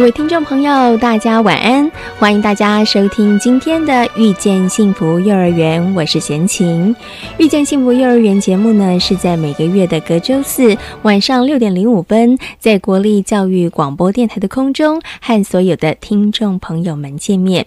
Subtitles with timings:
[0.00, 1.92] 各位听众朋友，大家晚安！
[2.18, 6.96] 欢迎大家收听今天的《遇见幸福幼儿园》，我是贤琴。
[7.36, 17.66] 《遇见幸福幼儿园》节目呢，是在每个月的隔周四晚上六点零五分，在国立教育广播电台的空中和所有的听众朋友们见面。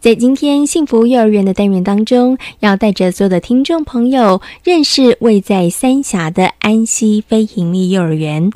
[0.00, 8.50] 在今天幸福幼儿园的单元当中，要带着所有的听众朋友认识位在三峡的安溪非营利幼儿园。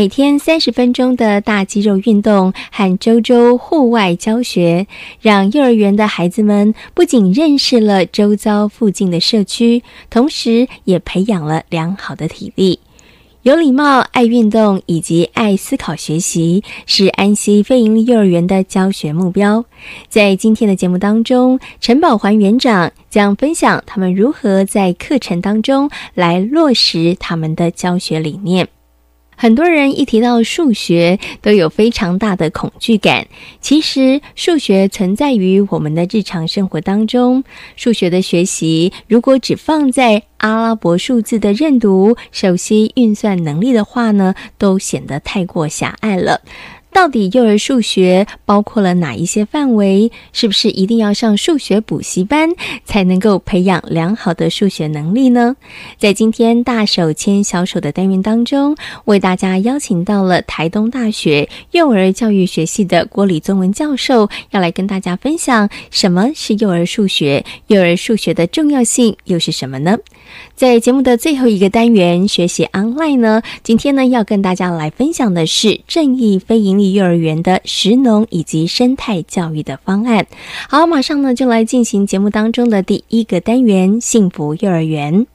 [0.00, 4.86] 每天三十分钟的大肌肉运动和周周户外教学，
[5.20, 12.80] 让幼儿园的孩子们不仅认识了周遭附近的社区，同时也培养了良好的体力。
[13.42, 19.66] 有礼貌、爱运动以及爱思考学习，是安溪非营利幼儿园的教学目标。
[20.08, 28.66] 在今天的节目当中，陈宝环园长将分享他们如何在课程当中来落实他们的教学理念。
[29.40, 33.26] 很多人一提到数学，都有非常大的恐惧感。
[33.62, 37.42] 其实，数学存在于我们的日常生活当中。
[37.74, 46.42] 数学的学习，如果只放在阿拉伯数字的认读、熟悉运算能力的话呢，都显得太过狭隘了。
[46.92, 50.10] 到底幼儿数学包括了哪一些范围？
[50.32, 52.50] 是不是一定要上数学补习班
[52.84, 55.56] 才能够培养良好的数学能力呢？
[55.98, 69.98] 在今天大手牵小手的单元当中，为大家邀请到了台东大学幼儿教育学系的郭李宗文教授，要来跟大家分享什么是幼儿数学，幼儿数学的重要性又是什么呢？
[70.54, 80.26] 在节目的最后一个单元学习 online 呢，今天呢要跟大家来分享的是正义非盈利幼儿园的食农以及生态教育的方案。
[80.68, 85.26] 好，马上呢就来进行节目当中的第一个单元幸福幼儿园。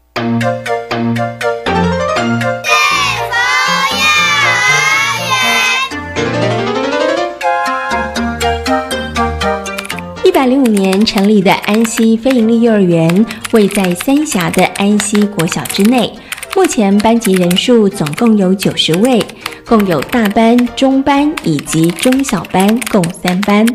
[10.45, 16.13] 百零五年成立的安溪非营利幼儿园，位在三峡的安溪国小之内。
[16.55, 19.19] 目前班级人数总共有九十位，
[19.65, 23.65] 共有大班、中班以及中小班共三班。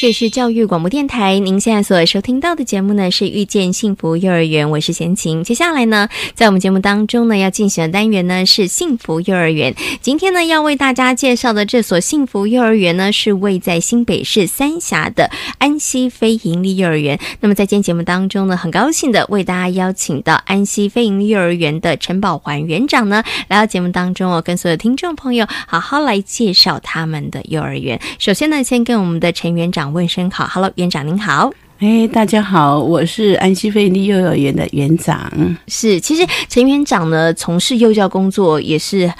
[0.00, 5.42] 这是教育广播电台，您现在所收听到的节目呢是遇见幸福幼儿园，我是贤琴。
[5.42, 9.74] 接下来呢，在我们节目当中呢要进行的单元呢是幸福幼儿园。
[10.00, 17.18] 今天呢要为大家介绍的这所幸福幼儿园呢是位在新北市三峡的安溪非营利幼儿园。
[17.40, 28.00] 那么在今天节目当中呢，很高兴的为大家邀请到安溪非营利幼儿园的陈宝环园长呢来到节目当中哦，跟所有听众朋友好好来介绍他们的幼儿园。
[28.20, 29.87] 首先呢，先跟我们的陈园长。
[29.92, 35.30] 问声好，Hello，园长您好，哎，大家好，我是安溪费利幼儿园的园长。
[35.66, 39.12] 是，其实陈园长呢，从事幼教工作也是。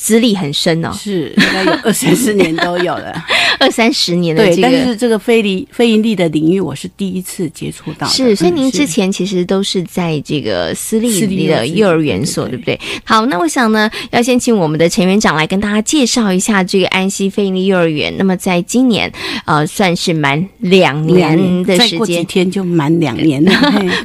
[0.00, 3.22] 资历很深哦，是应该有二三十年都有了，
[3.60, 8.06] 二三十年的对，但是这个非利非盈利的领域，我是第一次接触到。
[8.06, 12.80] 是，所以您之前其实都是在这个私立的幼儿园所，对不对？
[13.04, 18.14] 好，那我想呢，要先请我们的陈园长来跟大家介绍一下这个安溪非盈利幼儿园。
[18.16, 19.12] 那么在今年，
[19.44, 23.52] 呃，算是满两年的时间，几天就满两年 了，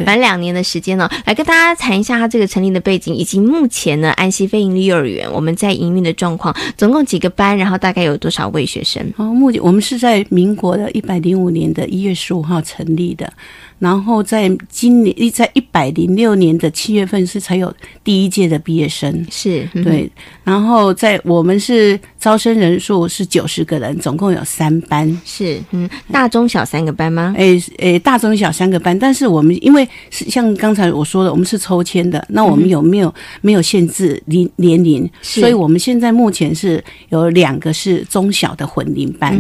[0.06, 5.74] 满两年的时间呢，来跟大家谈一下它这个成立的背景，以及目前呢，安溪非盈利幼儿园我们在。
[5.86, 9.14] 营运的状况，总共几个班，然后大概有多少位学生？
[9.18, 13.32] 哦，目前我们是在民国的一百零五年的一月十五号成立的。
[13.78, 17.72] 然后在今年一在一百零六年的七月份是才有
[18.04, 20.10] 第一届的毕业生，是对。
[20.44, 27.36] 然后在我们是招生人数是九十个人，总共有三班，是嗯大中小三个班吗？
[27.38, 35.08] 诶诶，大中小三个班，但是我们因为是像刚才我说的，我们是抽签的，那我们有没有没有限制年年龄？
[35.22, 39.38] 所以我们们现在目前是有两个是中小的混龄班，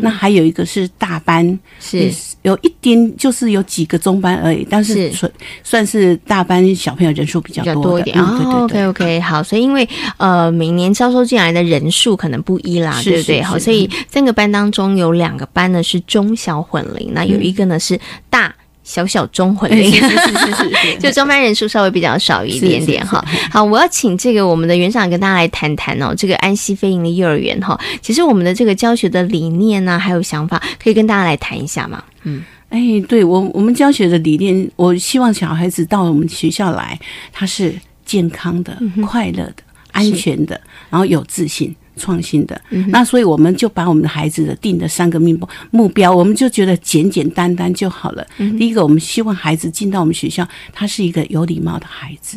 [0.00, 2.12] 那还有一个是大班，是
[2.42, 5.30] 有一点就是有几个中班而已，但是算
[5.62, 8.62] 算是大班小朋友人数比较多一点哦。
[8.64, 13.42] OK OK，好，所以因为呃每年招收进来的人数可能不一啦，对不对？
[13.42, 17.98] 好，所以三个班当中有两个班呢是中小混龄，那有一个呢是
[18.30, 18.54] 大。
[18.86, 23.24] 小小中混龄，是是是， 就中班人数稍微比较少一点点哈。
[23.50, 27.80] 好，我要请这个我们的园长跟大家来谈谈哦，这个安溪飞营的幼儿园哈。
[28.02, 32.04] 其实我们的这个教学的理念呢，还有想法，可以跟大家来谈一下吗？
[32.24, 32.44] 嗯，
[32.74, 36.98] 哎，对我我们教学的理念，我希望小孩子到我们学校来，
[37.32, 37.72] 他是
[38.04, 38.76] 健康的、
[39.06, 39.62] 快乐的、
[39.92, 40.60] 安全的，
[40.90, 41.72] 然后有自信。
[41.96, 48.26] 创新的，那所以我们就把我们的孩子的定的三个目目标，我们就觉得简简单单就好了。
[48.58, 52.36] 第一个，我们希望孩子进到我们学校，他是一个有礼貌的孩子。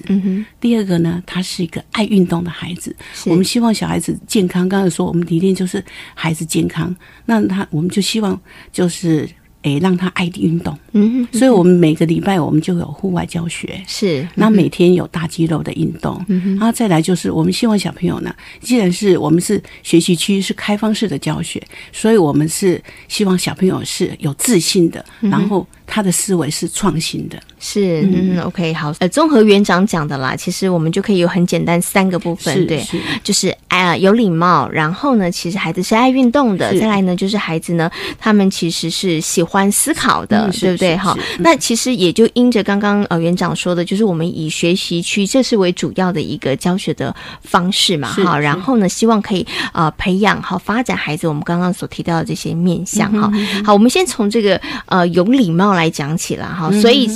[0.62, 2.96] 第二个呢，他是一个爱运动的孩子。
[3.26, 4.70] 我们希望小孩子健康。
[4.70, 5.84] 刚才说我们理念就是
[6.14, 6.96] 孩子健康，
[7.26, 8.40] 那他我们就希望
[8.72, 9.28] 就是。
[9.68, 21.62] 诶，让他爱运动，嗯，所以我们每个礼拜我们就有户外教学，是，那每天有大肌肉的运动，嗯然后再来就是我们希望小朋友呢，既然是我们是学习区是开放式的教学，
[21.92, 25.68] 所以我们是希望小朋友是有自信的，然后。
[25.88, 32.86] 他的思维是创新的，是嗯，OK，好，呃，综合园长讲的啦，其实我们就可以有很简单三个部分，对，
[33.24, 37.90] 就是哎有礼貌，然后呢，其实孩子是爱运动的，再来呢，就是孩子呢，
[38.20, 40.98] 他们其实是喜欢思考的，对不对？
[40.98, 53.32] 哈，那其实也就因着刚刚呃园长说的，就是我们以学习区这是为主要的一个教学的方式嘛，哈，然后呢，希望可以呃培养好发展孩子我们刚刚所提到的这些面向，哈，
[53.64, 55.77] 好，我们先从这个呃有礼貌。
[55.78, 57.10] 来讲起了哈，所以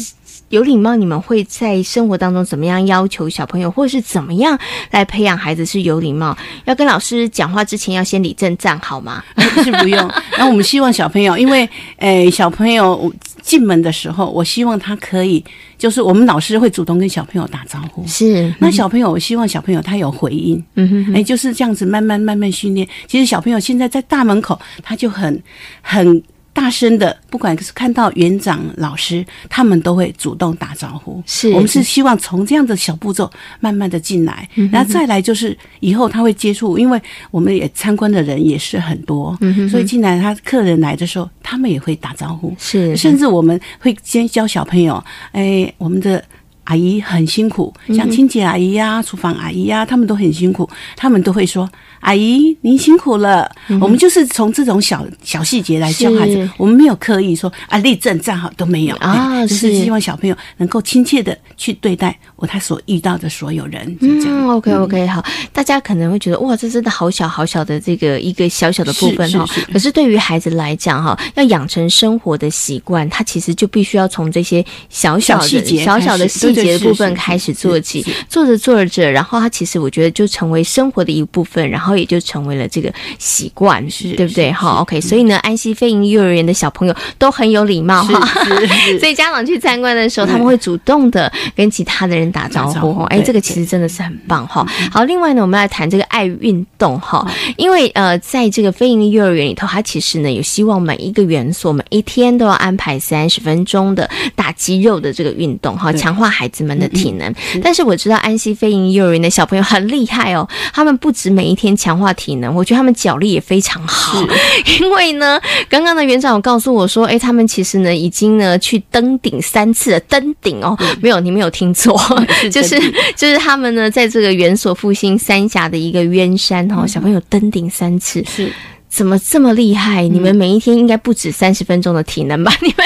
[0.49, 4.59] 有礼貌，你们会在生活当中怎么样要求小朋友，或者是怎么样
[4.91, 6.37] 来培养孩子是有礼貌？
[6.65, 9.23] 要跟老师讲话之前要先理正站好吗？
[9.63, 10.11] 是不用。
[10.37, 11.67] 那我们希望小朋友，因为
[11.97, 13.09] 诶，小朋友
[13.41, 15.41] 进门的时候，我希望他可以，
[15.77, 18.05] 就是我们老师会主动跟小朋友打招呼。
[18.05, 18.53] 是。
[18.59, 20.61] 那小朋友，我希望小朋友他有回应。
[20.75, 21.13] 嗯哼。
[21.15, 22.85] 哎，就是这样子慢慢慢慢训练。
[23.07, 25.41] 其实小朋友现在在大门口，他就很
[25.81, 26.21] 很。
[26.53, 31.23] 大声的，不管是看到园长老师，他们都会主动打招呼。
[31.25, 37.01] 是我们是希望从这样的小步骤慢慢的进来，然后再来就是以后他会接触，因为
[37.31, 39.37] 我们也参观的人也是很多，
[39.69, 42.53] 所以进来他客人来的时候，他们也会打招呼。
[42.59, 46.23] 是，甚至我们会先教小朋友，哎，我们的。
[46.65, 51.69] 阿姨很辛苦，像清洁阿姨呀、厨房阿姨呀，他们都很辛苦，他们都会说
[52.01, 53.49] ：“阿姨，您辛苦了。”
[53.81, 58.95] 我们就是从这种小小细节来教孩子，我们没有刻意说啊立正站好都没有。
[58.97, 63.97] 啊，就是希望小朋友能够亲切的去对待我他所遇到的所有人。
[64.01, 76.51] 嗯，OK OK，好，大家可能会觉得哇，这真的好小好小的这个一个小小的部分哈，可是对于孩子来讲哈，要养成生活的习惯，他其实就必须要从这些小小的细节、小小的细。
[76.51, 84.51] 节的部分开始做起，做着做着，然后他其实我觉得就成为生活的一部分，然后也就成为了这个习惯，是对不对？
[84.51, 84.99] 好，OK。
[84.99, 88.19] 所以呢，安溪飞营幼儿园的小朋友都很有礼貌哈，
[88.99, 93.05] 所以家长去参观的时候，他们会主动的跟其他的人打招呼哈。
[93.05, 94.65] 哎，这个其实真的是很棒哈。
[94.91, 97.25] 好，另外呢，我们来谈这个爱运动哈，
[97.57, 106.31] 因为呃，在这个飞营幼儿园里头，它其实呢有希望每一个元素，每一天都要安排三十分钟的打肌肉的这个运动哈，强化。
[106.31, 110.47] 孩子们的体能，但是我知道安溪飞营幼儿园的小朋友很厉害哦。
[110.73, 114.23] 他们不止每一天强化体能，我觉得他们脚力也非常好。
[114.79, 119.99] 因为呢，刚刚的园长有告诉我说，哎，他们其实呢已经呢去登顶三次了。
[120.01, 121.99] 登顶哦，没有，你没有听错，
[122.51, 122.79] 就是
[123.15, 128.51] 就是他们呢在这个园所复兴三峡的一个渊山哦，小朋友登顶三次是。
[128.91, 130.05] 怎么这么厉害？
[130.05, 132.51] 你们每一天应该不止三十分钟的体能吧？
[132.61, 132.85] 你们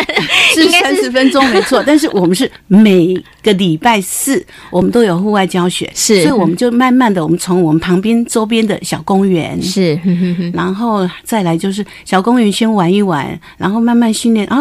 [0.53, 9.99] 是三十分钟没错， 但是我们是每个礼拜四我们都有户外教学，是，所以我们就慢慢的，我们从我们旁边周边的小公园是，
[10.53, 14.57] 然后再来就是小公园先玩一玩，然后慢慢训练啊。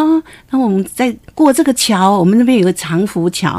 [0.51, 3.51] 那我们再过这个桥，我们那边有个长福桥，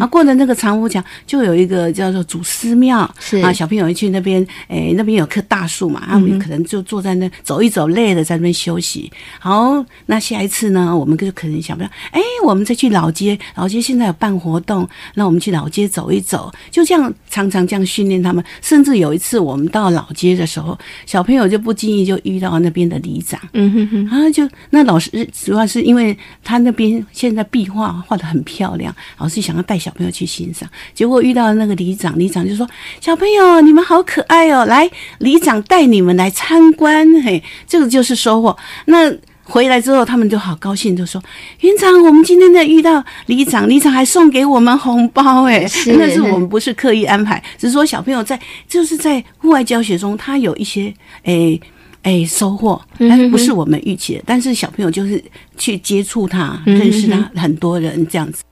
[0.00, 7.30] 啊，过了那个长福桥就有一个叫做祖师庙，是啊，小朋友去那边，哎，那边有棵大树嘛，他们可能就坐在那。
[7.42, 9.10] 走一走累了，在那边休息。
[9.38, 10.96] 好，那下一次呢？
[10.96, 16.52] 我们就可能想不到，哎，我们再去老街，老街现在有办活动，那我们去老街走一走。
[16.70, 18.42] 就这样，常常这样训练他们。
[18.62, 23.40] 甚至有一次，我们到老街的时候，小朋友就不经意就遇到那边的里长。
[23.52, 32.68] 嗯哼哼，啊，就那老师主要是因为他那边现现在壁画画的很漂亮，老师想要带小朋友去欣赏，结果遇到那个里长，里长就说
[33.00, 34.88] ：“小朋友，你们好可爱哦，来，
[35.20, 38.54] 里长带你们来参观。”嘿，这个就是收获。
[38.84, 39.10] 那
[39.42, 41.20] 回来之后，他们就好高兴，就说
[41.60, 45.60] ：“园长，我们今天在遇到里长，里长还送给我们红包，哎，
[45.98, 48.38] 那是我们不是刻意安排，只是说小朋友在
[48.68, 51.58] 就是在户外教学中，他有一些诶。”
[52.04, 54.22] 哎，收获，哎不是我们预期的。
[54.26, 55.22] 但是小朋友就是
[55.56, 58.42] 去接触他，认识他很多人这样子。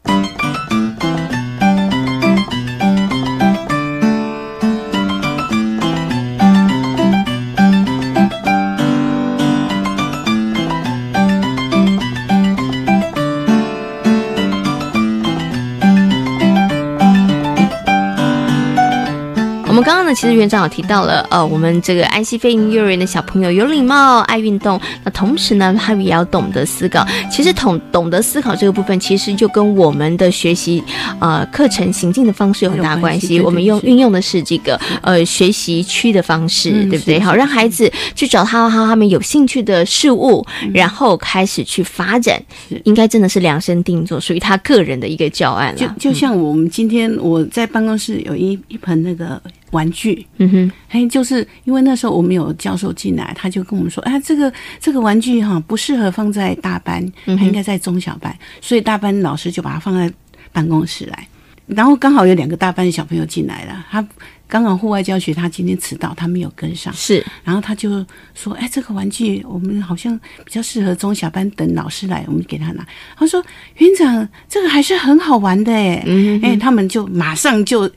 [19.84, 27.04] 刚刚呢，其实园长有提到了，呃，我们这个安溪飞鹰幼儿园的小朋友有礼貌、爱运动，那同时呢，他们也要懂得思考。
[27.30, 30.82] 其实懂懂得思考这个部分，其实就跟我们的学习
[31.20, 33.40] 呃课程行进的方式有很大关系。
[33.40, 37.18] 我们用运用的是这个呃学习区的方式，对不对？
[37.18, 42.40] 好，让孩子去找他他他们有兴趣的事物，然后开始去发展，
[42.84, 45.78] 应该真的是量身定做，属于他个人的一个教案了。
[45.78, 49.40] 就就像我们今天我在办公室有一一盆那个。
[49.72, 60.12] 玩具，嗯哼，嘿，就是因为那时候我们有教授进来，他就跟我们说，哎，这个这个玩具哈不适合放在大班，它应该在中小班，所以大班老师就把它放在
[60.52, 61.26] 办公室来。
[61.66, 64.06] 然后刚好有两个大班的小朋友进来了，他
[64.52, 68.04] 刚好户外教学，他今天迟到，他没有跟上，是，然后他就
[68.34, 72.86] 说，哎，这个玩具我们好像比较适合中小班，等老师来，我们给他拿。
[73.16, 73.42] 他说，
[73.78, 76.04] 园长，这个还是很好玩的，哎，
[76.42, 77.90] 哎，他们就马上就。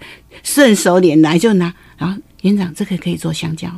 [0.43, 3.69] 顺手拈来就拿，然后园长，这个可以做香蕉，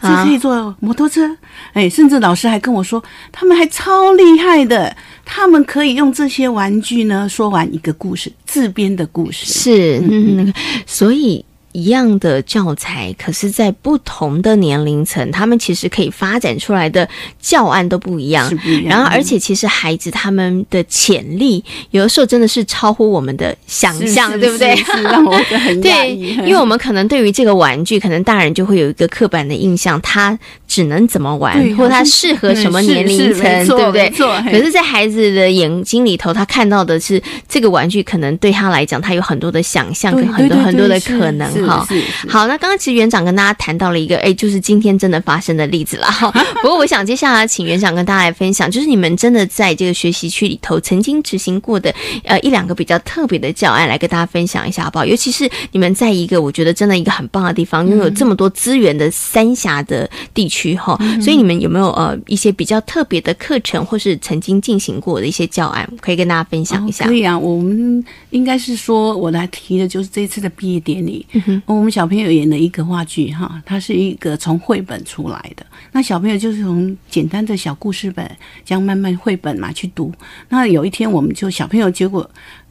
[0.00, 1.36] 这可以做摩托车，
[1.74, 10.52] 哎，甚至老师还跟我说，他们还超厉害的，他们可以用这些玩具呢，说完一个故事，自编的故事，是，嗯，
[10.86, 11.44] 所以。
[11.72, 17.08] 一样的教材，可是，在不同的年龄层，他们其实可以发展出来的
[17.40, 18.50] 教案都不一样。
[18.86, 24.74] 然后，而且，其实孩子他们的潜力，有的时候真的是超乎我们的想象，对不对？
[25.04, 30.36] 让我很 对，因为我们可能对于这个玩具，可能大人就会有一个刻板的印象，它
[30.68, 34.10] 只能怎么玩，或他适合什么年龄层，对不对？
[34.10, 41.66] 可是，在孩子的眼睛里头，他看到的是这个玩具，可能对他来讲，他有很多的想象跟很多很多的可能。
[41.66, 41.88] 哈，
[42.28, 46.06] 好，那刚刚其实园长跟大家谈到了一个，哎，就是今天真的发生的例子了。
[46.06, 51.90] 哈， 不过我想接下来请园长跟大家来分享，就是你们真的在这个学习区里头曾经执行过的，
[52.24, 55.06] 呃，一两个比较特别的教案，来跟大家分享一下好不好？
[55.06, 67.04] 尤其是你们在一个我觉得真的一个很棒的地方，拥有这么多资源的三峡的地区哈，所以你们有没有呃一些比较特别的课程，或是曾经进行过的一些教案，可以跟大家分享一下？
[67.04, 71.26] 可以啊，我们应该是说我来提的就是这次的毕业典礼。
[71.66, 75.64] 我们小朋友演了一个话剧，哈，它是一个从绘本出来的。
[75.92, 78.28] 那小朋友就是从简单的小故事本，
[78.64, 80.12] 这样慢慢绘本嘛去读。
[80.48, 82.28] 那有一天，我们就小朋友结果，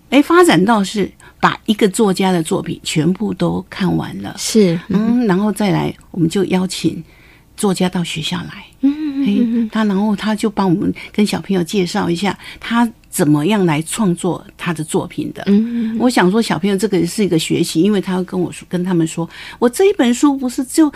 [0.10, 4.36] 哎，发展到是把一个作家的作品全部都看完了。
[4.38, 7.04] 是，嗯，然后再来，我们就邀请
[7.58, 8.66] 作家到学校来。
[8.82, 12.90] 嗯，哎，他然后他就帮我们跟小朋友介绍一下他。
[13.10, 15.42] 怎么样来创作他的作品的？
[15.48, 20.92] 嗯，我想说，小朋友这个是一个学习，因为他会跟我说，跟他们说，我这一本书不是就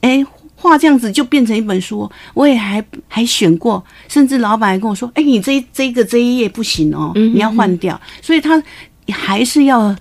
[0.00, 8.60] 哎画这样子就变成一本书，我也还还选过，甚至老板还跟我说，哎，你这这个这一页不行哦，你要换掉，所以他
[9.08, 9.94] 还是要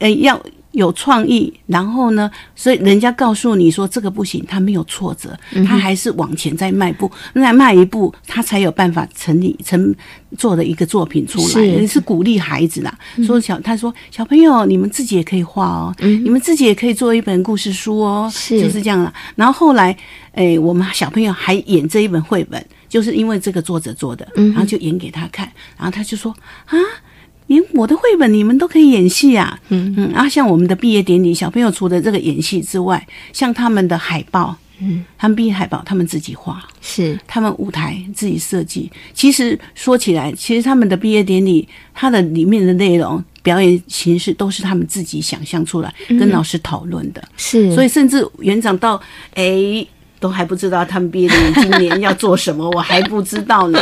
[0.00, 0.44] 呃要。
[0.74, 2.30] 有创意，然后呢？
[2.54, 9.94] 所以人家告诉你说这个不行，他没有挫折，他还是往前再迈步，再迈一步，他才有办法成立成
[10.36, 11.86] 做的一个作品出来。
[11.86, 12.92] 是鼓励孩子啦，
[13.24, 19.12] 说小他说小朋友，你们自己也可以画哦，你们自己也可以做一本故事书哦，就是这样了。
[19.36, 19.96] 然后后来，
[20.32, 26.34] 哎，我们小朋友还演这一本绘本，就是因为这个作者做的，然后就演给他看，然后他就说
[26.66, 26.76] 啊。
[27.46, 29.58] 连我的绘本你们都可以演戏啊！
[29.68, 38.90] 嗯嗯，啊，像我们的毕业典礼，小朋友除了这个演戏之外，像他们的海报，嗯，他们毕业海报他们自己画，是他们舞台自己设计。
[39.12, 47.22] 其实说起来，其实他们的毕业典礼，它的里面的内容、表演形式都是他们自己想象出来，跟老师讨论的。
[47.36, 49.00] 是，所以甚至园长到
[49.34, 49.86] 哎。
[50.24, 53.78] 都还不知道他们毕业典礼今年要做什么，我还不知道呢。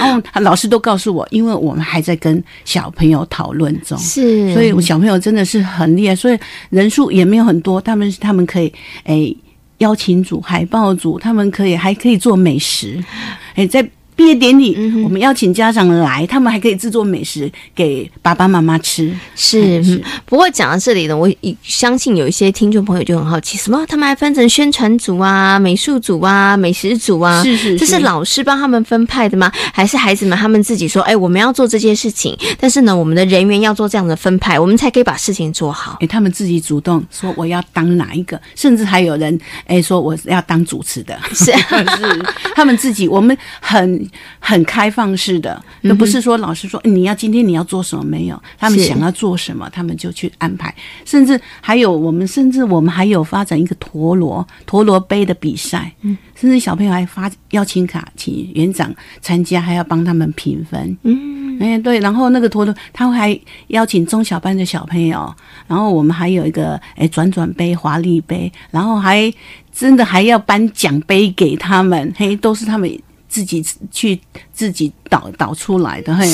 [0.00, 6.38] 然后老师都告诉我，因为我们还在跟小朋友讨论中，是，所以小朋友真的是很厉害，所以
[6.70, 8.72] 人数也没有很多，他们他们可以
[9.04, 9.36] 诶
[9.78, 13.00] 邀请组、海报组，他们可以还可以做美食，
[13.54, 19.10] 诶在毕业典礼，我们邀请家长来，他们还可以制作美食给爸爸妈妈吃。
[19.34, 21.26] 是，不过讲到这里呢，我
[21.62, 27.42] 相信有一些听众朋友就很好奇，什么他们还分成宣传组啊、美术组啊、美食组啊？
[27.42, 29.50] 是是，这是老师帮他们分派的吗？
[29.72, 35.96] 还是孩子们他们自己说，哎，我们要做这件事情，但是呢，我们的人员要做这样的分派，我们才可以把事情做好。
[36.00, 42.22] 哎，他们自己主动说我要当哪一个，甚至还有人哎说我要当主持的，是 是，
[42.54, 44.09] 他们自己，我们很。
[44.38, 50.74] 很开放式的，又不是说老师说你要今天你要做什么没有，他们想要做什么，他们就去安排。
[51.04, 63.38] 甚至还有我们，甚至我们还有发展一个陀螺陀螺杯的比赛，嗯，甚至小朋友还发邀请卡请园长参加，还要帮他们评分，嗯，哎对，然后那个陀螺他还
[63.68, 65.34] 邀请中小班的小朋友，
[65.66, 69.32] 然后我们还有一个哎转转杯、华丽杯，然后还
[69.72, 72.90] 真的还要颁奖杯给他们，嘿，都是他们。
[73.30, 74.20] 自己去
[74.52, 76.26] 自己导导出来的，嘿，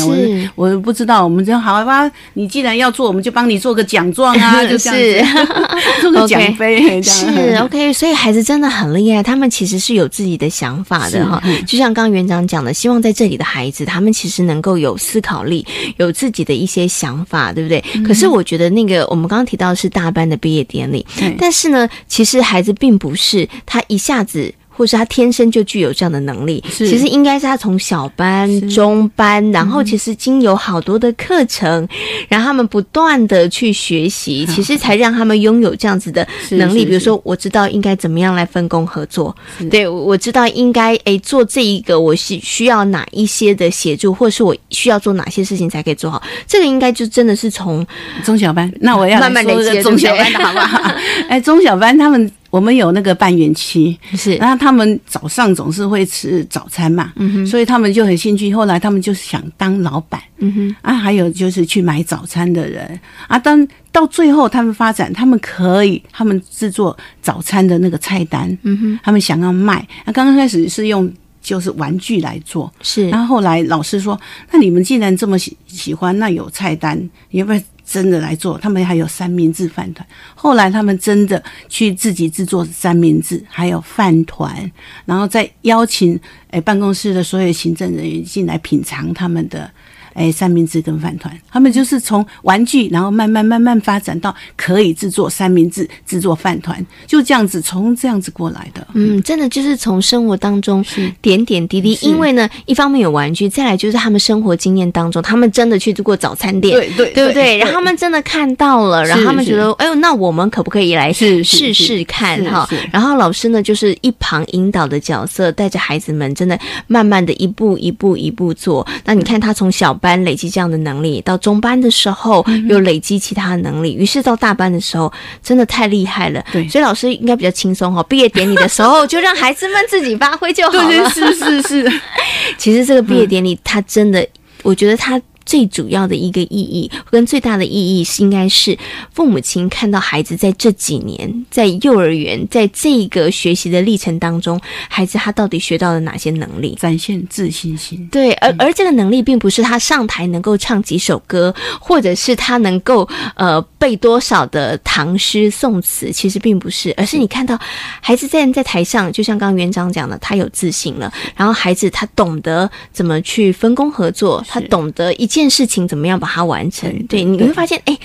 [0.54, 2.10] 我我不知道，我们就好吧。
[2.32, 7.92] 你既然要做，我们就帮你做个奖状啊， 就这样子， 做个奖杯，是 OK。
[7.92, 11.42] 所以孩子真的很厉害，他们其实是有自己的想法的哈。
[11.66, 15.66] 就像刚刚园长讲的，希望在这里的孩子，他们其实能够有思考力，
[15.98, 17.84] 有自己的一些想法，对不对？
[18.06, 21.06] 可是我觉得那个我们刚刚提到是大班的毕业典礼，
[21.38, 24.54] 但是呢，其实孩子并不是他一下子。
[24.76, 31.88] 或是他天生就具有这样的能力，其实应该是他从小班、中班，然后其实经有好多的课程，
[32.28, 36.84] 然后他们不断的去学习，其实才让他们拥有这样子的能力。
[36.84, 39.34] 比如说，我知道应该怎么样来分工合作，
[39.70, 46.22] 对我知道应该诶做这一个，我是需要哪一些的协助，或是我需要做哪些事情才可以做好。
[46.46, 47.86] 这个应该就真的是从
[48.22, 50.92] 中小班，那我要慢慢累积中小班的好不好？
[51.28, 52.30] 哎，中小班他们。
[52.56, 58.50] 我们有那个半圆期，是，然后他们早上总是会吃早餐嘛，嗯哼，所以他们就很兴趣。
[58.54, 62.98] 后来他们就是想当老板，嗯哼，啊，还有就是去买早餐的人，
[63.28, 74.18] 啊，当到最后他们发展，他们可以他们制作早餐的那个菜单，嗯哼，他们想要卖，那刚刚开始是用就是玩具来做，是，然后后来老师说，
[74.50, 76.98] 那你们既然这么喜喜欢，那有菜单，
[77.28, 77.60] 你要不要？
[77.86, 80.06] 真的来做，他们还有三明治饭团。
[80.34, 84.70] 后来他们真的去自己制作三明治，还有饭团，
[85.04, 86.18] 然后再邀请
[86.50, 89.70] 诶办公室的所有行政人员进来品尝他们的。
[90.16, 98.86] 哎，三明治跟饭团，他们就是从玩具，然后慢慢慢慢发展到可以制作三明治、制作饭团，就这样子从这样子过来的。
[98.94, 100.82] 嗯，真的就是从生活当中
[101.20, 101.98] 点点滴滴。
[102.00, 107.58] 因为呢，一方面有玩具，再来就是他们生活经验当中，他们真的去做过早餐店，对对，对不对？
[107.58, 112.66] 然后他们真的看到了，然后他们觉得，哎呦，那我们可不可以来试试看哈？
[112.90, 118.86] 然后老师呢，就是一旁引导的角色，带着孩子们，真的慢慢的一步一步一步做。
[119.04, 119.92] 那你看他从小。
[120.05, 126.44] 班累积这样的能力，到中班的时候又累积其他的能力，于是到大班的时候真的太厉害了。
[126.52, 128.02] 对，所以老师应该比较轻松哈。
[128.02, 131.10] 毕业典礼的时候就让孩子们自己发挥就好了。
[131.10, 131.92] 是是是。
[132.58, 134.24] 其实这个毕业典礼，他真的，
[134.62, 135.20] 我觉得他。
[135.46, 138.76] 最主要的一个意义跟最大的意义是，应该是
[139.14, 148.06] 父母亲看到孩子在这几年在幼儿园，在这个学习的历程当中，孩子他到底学到了哪些能力，展现自信心。
[148.10, 157.56] 对，而而这个能力并不是他上台能够唱几首歌，或者是他能够呃背多少的唐诗宋词，其实并不是，而是你看到
[158.00, 165.28] 孩子站在台上，就像刚刚园长讲的，他有自信了，然后孩子他懂得怎么去分工合作，他懂得一。
[165.40, 166.90] 件事情怎么样把它完成？
[167.08, 167.96] 对，你会发现，哎，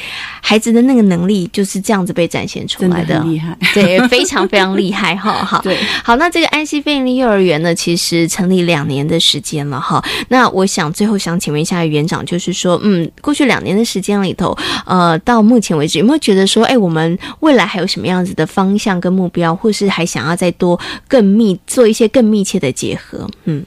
[0.42, 23.28] 孩子的那个能力就是这样子被展现出来的，厉害， 对，非常非常厉害，哈， 好，对，好，那这个安溪飞利幼儿园呢，其实成立两年的时间了，哈，那我想最后想请问一下园长，就是说，嗯，过去两年的时间里头，呃，到目前为止，有没有觉得说，哎，我们未来还有什么样子的方向跟目标，或是还想要再多更密做一些更密切的结合？
[23.46, 23.64] 嗯。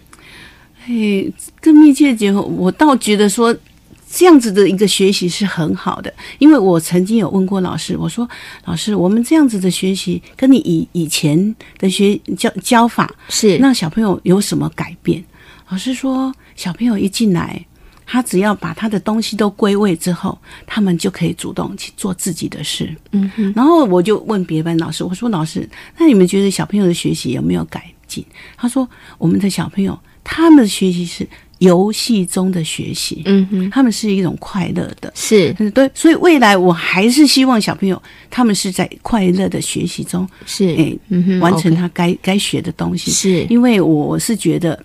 [0.86, 3.56] 嘿，更密切结合，我倒觉得说
[4.10, 8.28] 这样子的一个学习是很好的，因为我曾经有问过老师，我说
[8.66, 15.24] 老师，我们这样子的学习跟你以以前的学教教法是，那小朋友有什么改变？
[15.70, 17.64] 老师说，小朋友一进来，
[18.04, 22.94] 他只要把他的东西都归位之后，他们就可以主动去做自己的事。
[23.12, 25.66] 嗯哼，然后我就问别班老师，我说老师，
[25.96, 28.22] 那你们觉得小朋友的学习有没有改进？
[28.54, 29.98] 他说，我们的小朋友。
[30.24, 31.26] 他们的学习是
[31.58, 35.52] 游戏中的学习，嗯哼，他们是一种快乐的，是。
[35.70, 40.74] 对，所以未来我还是希望小朋友他们是在快乐的学习中，是。
[40.74, 43.46] 哎，完成他该该学的东西，是。
[43.48, 44.82] 因为我是觉得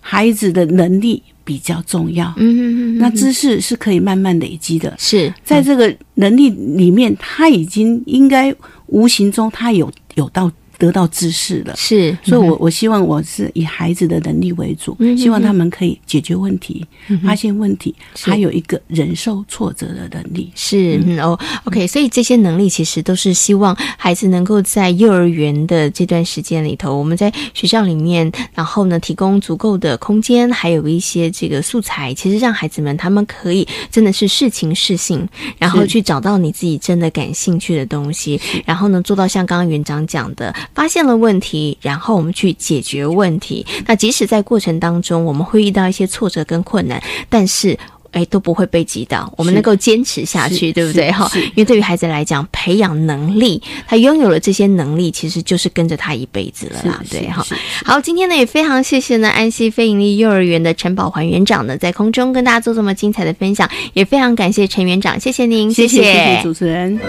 [0.00, 2.32] 孩子的能力比较重要。
[2.36, 8.54] 嗯哼，那知识是可以慢慢累积的，是在这个能力里面，他已经应该
[8.86, 10.50] 无形中他有有到。
[10.82, 16.84] 得到知识了，是，所以，我我希望我是以孩子的能力为主，希望他们可以解决问题、
[17.24, 20.50] 发现问题，还有一个忍受挫折的能力。
[20.56, 40.52] 是哦，OK，所以这些能力其实都是希望孩子能够在幼儿园的这段时间里头，我们在学校里面，然后呢提供足够的空间，还有一些这个素材，其实让孩子们他们可以真的是事情事性，然后去找到你自己真的感兴趣的东西，然后呢做到像刚刚园长讲的。
[40.74, 43.64] 发现了问题，然后我们去解决问题。
[43.86, 47.78] 那即使在过程当中，我们会遇到一些挫折跟困难，但是
[48.12, 51.10] 哎都不会被击倒，我们能够坚持下去，对不对？
[51.10, 57.42] 哈，因为对于孩子来讲，培养能力，他拥有了这些能力，其实就是跟着他一辈子了啦，对哈。
[57.84, 67.00] 好，今天呢也非常谢谢呢安溪非营利幼儿园的陈宝环园长呢在空中跟大家做这么精彩的分享，也非常感谢陈园长，谢谢您，谢谢谢谢主持人。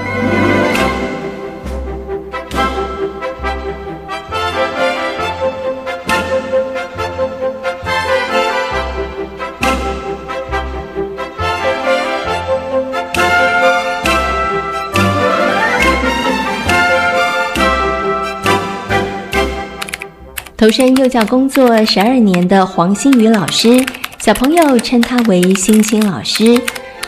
[20.64, 23.86] 投身幼教工作十二年的黄新宇老师，
[24.20, 26.58] 小朋友称他为星星老师。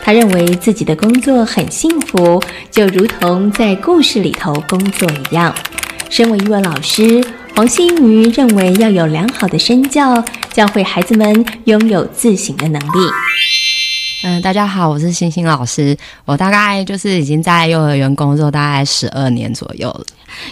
[0.02, 2.38] 他认为自己的工作很幸福，
[2.70, 5.54] 就如同在故事里头工作一样。
[6.10, 13.10] 身为一位老师，黄新宇认为要有良好的身教，教会孩子们拥有自省的能力。
[14.28, 15.96] 嗯，大家好，我是星星老师。
[16.24, 20.04] 我大概就是已经在幼儿园工作大概十二年左右了。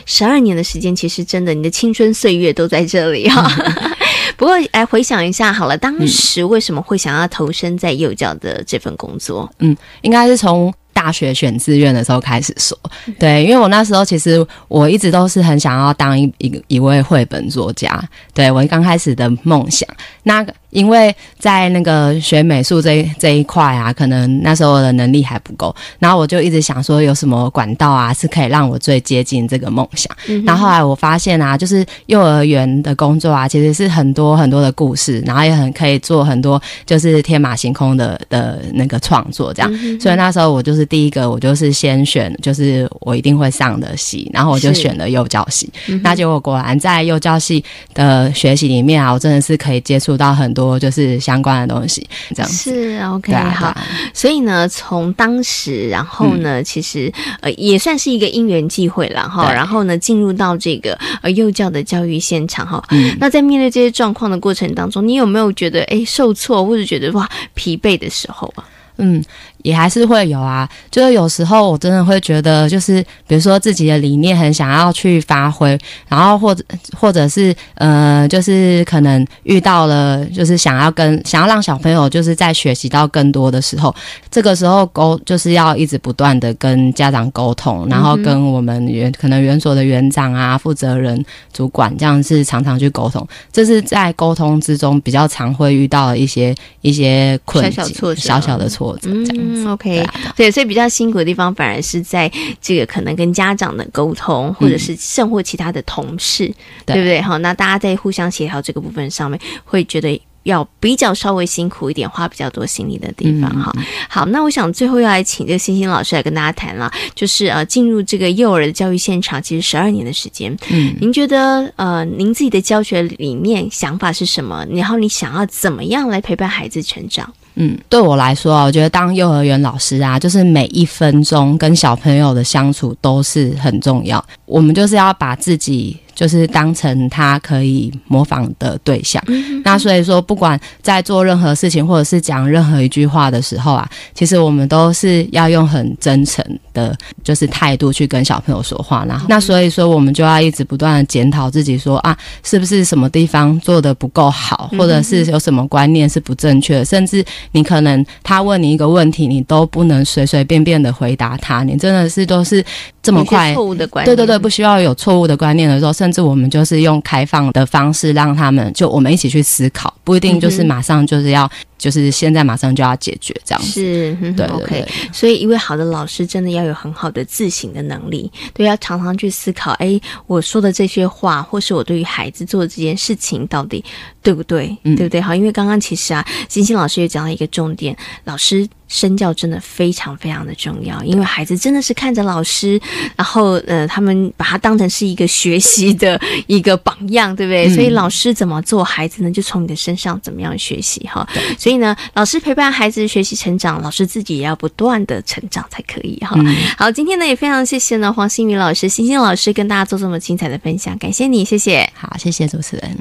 [0.07, 3.51] 十二年的时间，其实真的，你的青春岁月都在这里哈。
[4.39, 9.53] 不过，来回想一下好了，当时为什么会想要投身在幼教的这份工作？
[9.59, 10.73] 嗯，应该是从。
[10.95, 12.79] 大学选志愿的时候开始说，
[13.19, 18.01] 对，因为我那时候其实我一直都是很想要当一一一位绘本作家，
[18.33, 19.89] 对我刚开始的梦想。
[20.23, 30.15] 那因为在那个学美术这这一块啊，可能那时候的能力还不够，然后我就一直想说有什么管道啊是可以让我最接近这个梦想。
[30.45, 39.99] 然后后来我发现啊，就是幼儿园的工作啊，其实是很多很多的故事，然后也很可以做很多就是天马行空的的那个创作这样。
[39.99, 40.85] 所以那时候我就是。
[40.95, 45.69] 第一个，我就是先选，就是我一定会上的系，然后我就选了幼教系。
[46.03, 52.07] 那结果果然在幼教系的学习里面啊，我真的是可以接触到很多就是相关的东西。
[52.35, 53.77] 这样是 OK 好。
[54.13, 59.53] 所以呢，从当时，然后呢，其实呃也算是一个因缘际会了哈。
[59.53, 62.83] 然后呢，进入到这个呃幼教的教育现场哈。
[63.19, 68.65] 那在面对这些状况的过程当中，你有没有觉得哎受挫，或者觉得哇疲惫的时候啊？
[68.99, 69.23] 嗯。
[69.65, 76.63] 也还是会有啊，就是有时候我真的会觉得，就是比如说自己的理念很想要去发挥，然后或者
[76.95, 83.95] 或者是呃，就是可能遇到了，就是想要跟想要让小朋友就是在学习到更多的时候，
[84.31, 91.25] 这个时候沟就是要一直不断的跟家长沟通，然后跟我们园可能园所的园长啊、负责人、
[91.55, 99.37] 主管这样是常常去沟通，这是在沟通之中比较常会遇到的一些一些困境、小小的挫折这样。
[99.39, 100.05] 嗯，OK，
[100.37, 106.47] 对，所以比较辛苦的地方反而是在这个可能跟家长的沟通，或者是甚或其他的同事，
[106.87, 107.21] 对不对？
[107.21, 113.51] 好，那大家在互相协调这个部分上面，会觉得要比较稍微辛苦一点，花比较多心力的地方。
[113.51, 113.73] 哈，
[114.09, 124.67] 好，那我想最后要来请这个星星老师来跟大家谈了，就是呃，进入这个幼儿的教育现场，其实十二年的时间，嗯，您觉得呃，您自己的教学理念想法是什么？
[124.71, 127.33] 然后你想要怎么样来陪伴孩子成长？
[127.57, 134.25] 嗯，对我来说啊，我觉得当幼儿园老师啊，就是每一分钟跟小朋友的相处都是很重要。
[134.47, 135.97] 我们就是要把自己。
[136.15, 139.23] 就是当成他可以模仿的对象，
[139.65, 149.05] 那所以说，不管在做任何事情或者是讲任何一句话的时候啊，其实我们都是要用很真诚的，就是态度去跟小朋友说话。
[149.09, 162.65] 然后，那所以说，我们就要一直不断的检讨自己，说啊，是不是什么地方做的不够好，或者是有什么观念是不正确的，甚至你可能他问你一个问题，你都不能随随便便的回答他，你真的是都是
[163.05, 165.93] 这么快错误的观念，对对对，不需要有错误的观念的时候。
[165.93, 173.71] 甚至我们就是用开放的方式，让他们就我们一起去思考，不一定就是马上就是要，就是现在马上就要解决这样子。
[173.73, 174.87] 是，对，OK。
[175.13, 183.83] 所以一位好的老师真的要有很好的自省的能力，对，要常常去思考，哎，我说的这些话，或是我对于孩子做的这件事情，到底
[184.23, 184.77] 对不对？
[184.83, 185.21] 对不对？
[185.21, 188.69] 好，因为刚刚其实啊，星星老师也讲到一个重点，老师。
[188.87, 192.81] 身教真的非常非常的重要，因为孩子真的是看着老师，
[193.17, 197.69] 然后呃，他们把他当成是一个学习的一个榜样，对不对？
[197.71, 201.27] 所以老师怎么做，孩子呢就从你的身上怎么样学习哈。
[201.59, 206.37] 所以呢，老师陪伴孩子学习成长，老师自己也要不断的成长才可以哈。
[206.77, 211.91] 好，今天呢也非常谢谢呢黄新宇老师、星星老师跟大家做这么精彩的分享，感谢你，谢谢。
[211.95, 212.99] 好，谢谢主持人。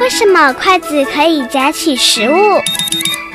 [0.00, 2.34] 为什么筷子可以夹起食物？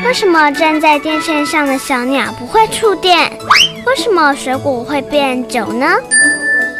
[0.05, 3.29] 为什么站在电线上的小鸟不会触电？
[3.85, 5.87] 为什么水果会变酒呢？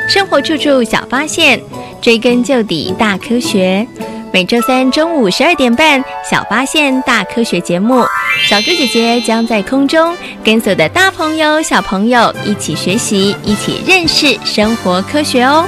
[0.09, 1.61] 生活处处小发现，
[2.01, 3.85] 追根究底大科学。
[4.33, 8.03] 每周三中午十二点半，《小发现大科学》节目，
[8.49, 15.67] 小猪姐姐将在空中跟所有的大朋友、小朋友一起学习，一起认识生活科学哦。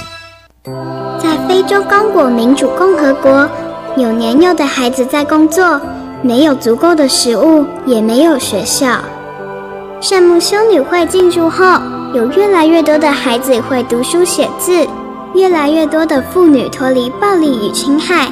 [0.63, 3.49] 在非洲刚果民主共和国，
[3.97, 5.81] 有年幼的孩子在工作，
[6.21, 8.99] 没有足够的食物，也没有学校。
[9.99, 11.65] 善牧修女会进驻后，
[12.13, 14.87] 有越来越多的孩子会读书写字，
[15.33, 18.27] 越来越多的妇女脱离暴力与侵害。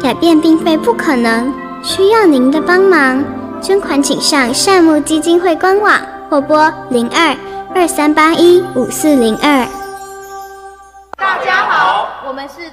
[0.00, 1.52] 改变并非不可能，
[1.82, 3.22] 需要您的帮忙。
[3.60, 5.92] 捐款请上善牧基金会官网
[6.30, 7.36] 或拨零二
[7.74, 9.66] 二三八一五四零二。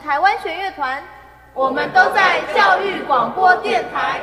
[0.08, 1.04] 台湾弦乐团，
[1.54, 4.22] 我们都在教育广播电台。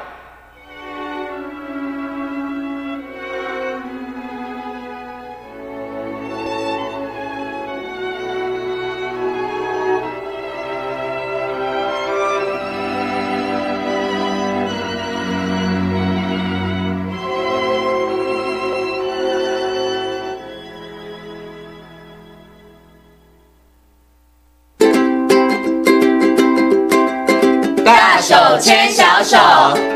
[29.24, 29.93] 手。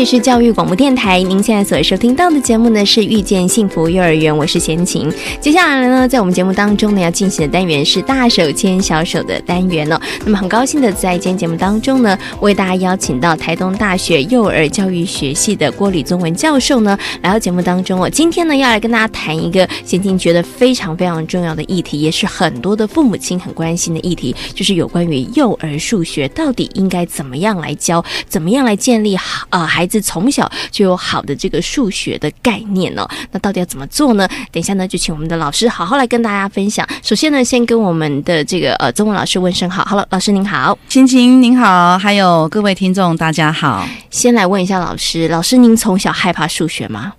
[0.00, 5.12] 里是教育广播电台，您现在所收听到的节目呢是遇见幸福幼儿园，我是贤琴。
[5.42, 10.00] 接下来呢，在我们节目当中呢要进行的单元是大手牵小手的单元哦。
[10.24, 18.08] 那么很高兴的在今天节目当中呢，为大家邀请到台东大学幼儿教育学系的郭李宗文教授呢来到节目当中哦。
[18.08, 34.26] 今天呢要来跟大家谈一个贤琴觉得非常非常重要的议题，也是很多的父母亲很关心的议题，就是有关于幼儿数学到底应该怎么样来教，怎么样来建立好啊孩子从小就有好的这个数学的概念哦，那到底要怎么做呢？
[34.52, 36.88] 等一下呢，就请我们的老师好好来跟大家分享。
[37.02, 43.84] 首先呢，先跟我们的这个呃中文老师问声好，好了，老师您好，青青您好，还有各位听众大家好。
[44.10, 47.14] 先来问一下老师，老师您从小害怕数学吗？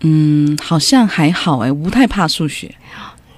[0.00, 2.74] 嗯，好像还好哎，不太怕数学。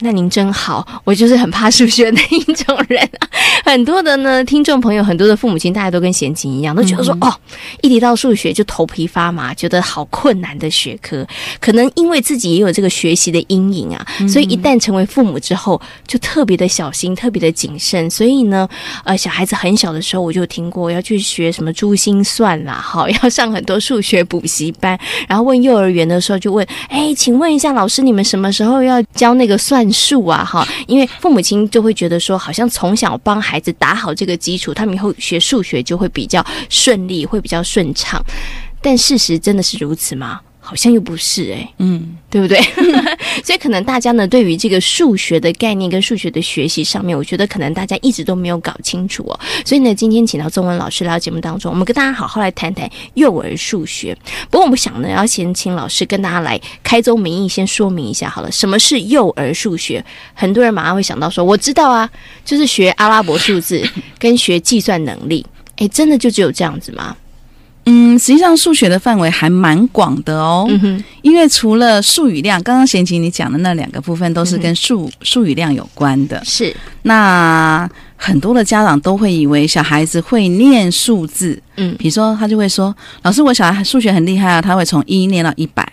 [0.00, 3.02] 那您真好，我就是很怕数学的一种人。
[3.18, 3.28] 啊
[3.64, 7.35] 很多的呢，听众朋友，很多的父母亲，大家都跟贤琴一样，都觉得说，哦，
[7.80, 11.26] 一提到数学就头皮发麻，觉得好困难的学科。
[11.59, 18.09] 可能因为自己也有这个学习的阴影啊，所以一旦成为父母之后，就特别的小心，特别的谨慎。
[18.09, 18.68] 所以呢，
[19.04, 24.96] 呃，小孩子很小的时候，我就听过要去学什么珠心算啦， 好，要上很多数学补习班。
[25.26, 29.86] 然后问幼儿园的时候，就问，哎，请问一下老师，你们什么时候要教那个算？
[29.92, 38.22] 数啊，哈，因为父母亲就会觉得说，好像从小帮孩子打好这个基础，他们以后学数学就会比较顺利，会比较顺畅。
[38.81, 40.40] 但事实真的是如此吗？
[40.68, 42.61] 好像又不是哎，嗯，对不对？
[43.44, 49.38] 所以可能大家呢，对于这个数学的概念跟数学的学习上面，我觉得可能大家一直都没有搞清楚哦。
[49.64, 54.16] 所以呢，今天请到中文老师来到节目当中，我们跟大家好好来谈谈幼儿数学。
[54.50, 60.05] 不过我们想呢，要先请老师跟大家来开宗明义，先说明一下好了，什么是幼儿数学？
[60.35, 62.11] 很多人马上会想到说，我知道啊，
[62.44, 65.46] 就是学阿拉伯数字跟学计算能力。
[65.76, 67.16] 哎，真的就只有这样子吗？
[67.88, 70.66] 嗯，实际上数学的范围还蛮广的哦。
[71.22, 76.42] 因为除了数语量，刚刚贤琴你讲的那两个部分都是跟数数语量有关的。
[76.44, 81.61] 是，那很多的家长都会以为小孩子会念数字。
[81.77, 85.87] 嗯，比如说他就会说：“老师，我小孩数学很厉害啊，他会从一念到一百。”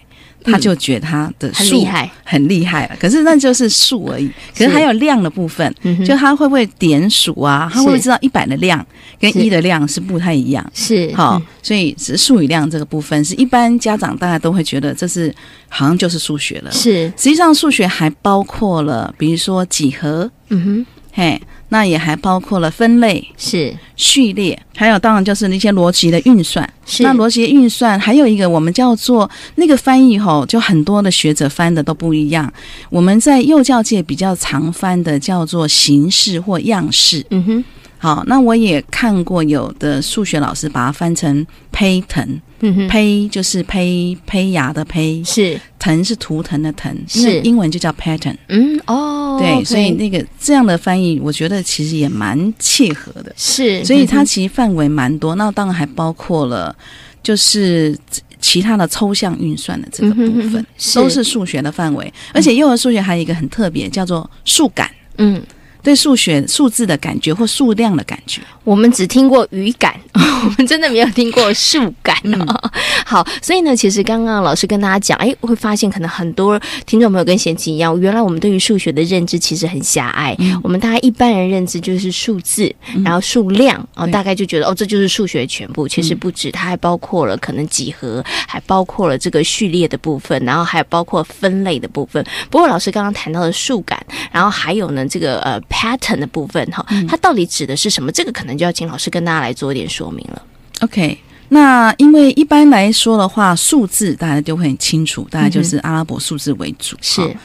[0.43, 2.95] 他就觉得他的很厉害，很厉害了。
[2.99, 5.73] 可是那就是数而已，可是还有量的部分，
[6.05, 7.69] 就他会不会点数啊？
[7.71, 8.85] 他会不会知道一百的量
[9.19, 10.65] 跟一的量是不太一样？
[10.73, 15.33] 是好，所以是数与量这个部分，是一般家长大家都会觉得这是
[15.69, 16.71] 好像就是数学了。
[16.71, 21.41] 是，实际上数学还包括了，比如说几何，嗯哼，嘿。
[21.73, 26.71] 那也还包括了分类、是序列，还有当然就是那些逻辑的运算。
[26.85, 32.53] 是那逻辑运算还有一个我们叫做那个翻译吼，就很多的学者翻的都不一样。
[32.91, 37.25] 我们在幼教界比较常翻的叫做形式或样式。
[37.31, 37.63] 嗯哼。
[38.03, 42.27] 好，那我也看过有的数学老师把它翻成胚藤，
[42.59, 45.57] 嗯哼，胚就是胚胚芽的胚，是。
[45.79, 47.39] 藤是图腾的腾，是。
[47.43, 56.75] 英文就叫 pattern，嗯哦，对，所以那个这样的翻译，我觉得其实也蛮契合的，是，所以它其实范围蛮多，那当然还包括了
[57.23, 57.97] 就是
[58.41, 65.41] 其他的抽象运算的这个部分，都是数学的范围，而且幼儿数学还有一个很特别，叫做数感，嗯。
[65.83, 72.71] 对数学数字的感觉或数量的感觉，我们只听过语感， 我们真的没有听过数感啊。
[73.05, 80.35] 好，所以呢，其实刚刚老师跟大家讲，哎，会发现可能很多听众朋友跟贤琪一样，原来我们对于数学的认知其实很狭隘。
[80.63, 85.85] 我们大家一般人认知就是数字，然后数量啊，大概就觉得哦，这就是数学全部。
[85.85, 92.25] 其实不止，它还包括了可能几何，还包括了这个序列的部分，然后还有包括分类的部分。
[92.49, 95.59] 不过老师刚刚谈到的数感，然后还有呢，这个呃。
[95.73, 98.11] Pattern 的部分哈，它到底指的是什么？
[98.11, 100.41] 这个可能就要请老师跟大家来做一点说明了。
[100.81, 101.17] OK，
[101.49, 106.95] 那因为一般来说的话，数字大家就会很清楚，大概就是阿拉伯数字为主。
[107.01, 107.35] 是，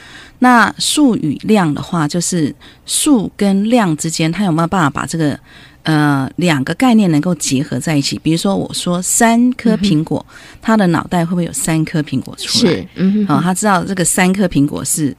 [0.40, 5.38] 那数与量的话，就是数跟量之间，它有没有办法把这个
[5.84, 8.20] 呃两个概念能够结合在一起？
[8.22, 10.24] 比如说，我说三颗苹果，
[10.60, 12.72] 他的脑袋会不会有三颗苹果出来？
[12.72, 15.16] 是，嗯，好，他知道这个三颗苹果是。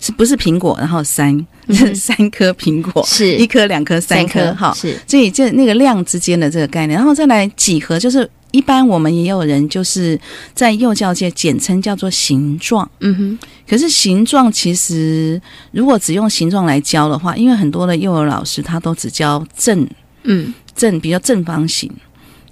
[0.00, 0.76] 是不是苹果？
[0.78, 1.46] 然后三
[1.94, 4.96] 三颗苹果，是一颗、两颗、三颗，哈，是。
[5.06, 10.18] 所以这那个量之间的这个概念，然后再来几何，就是一般我们也有人就是
[10.54, 13.38] 在幼教界简称叫做形状，嗯哼。
[13.68, 15.40] 可是形状其实
[15.72, 19.86] 如果只用形状来教的话，因为很多的幼儿老师他都只教正，
[20.22, 21.92] 嗯，正比较正方形。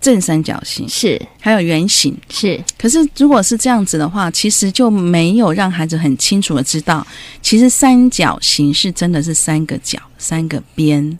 [0.00, 2.62] 正三角形是，还有圆形是。
[2.78, 7.06] 可是如果是这样子的话，其实就没有让孩子很清楚的知道，
[7.42, 11.18] 其实三角形是真的是三个角、三个边。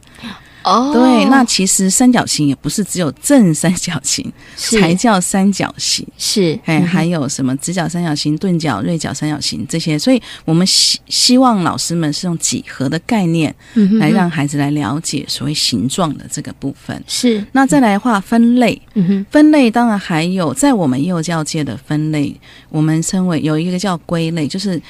[0.67, 13.55] 哦，对，那其实三角形也不是只有正三角形才叫三角形，是，哎，还有什么直角三角形、钝角、锐角三角形这些，所以我们希希望老师们是用几何的概念
[14.01, 17.01] 来让孩子来了解所谓形状的这个部分。
[17.07, 22.35] 是，那再来画分类，嗯哼，分类当然还有在我们幼教界的分类，
[22.71, 24.83] 我们称为有一个叫归类，就是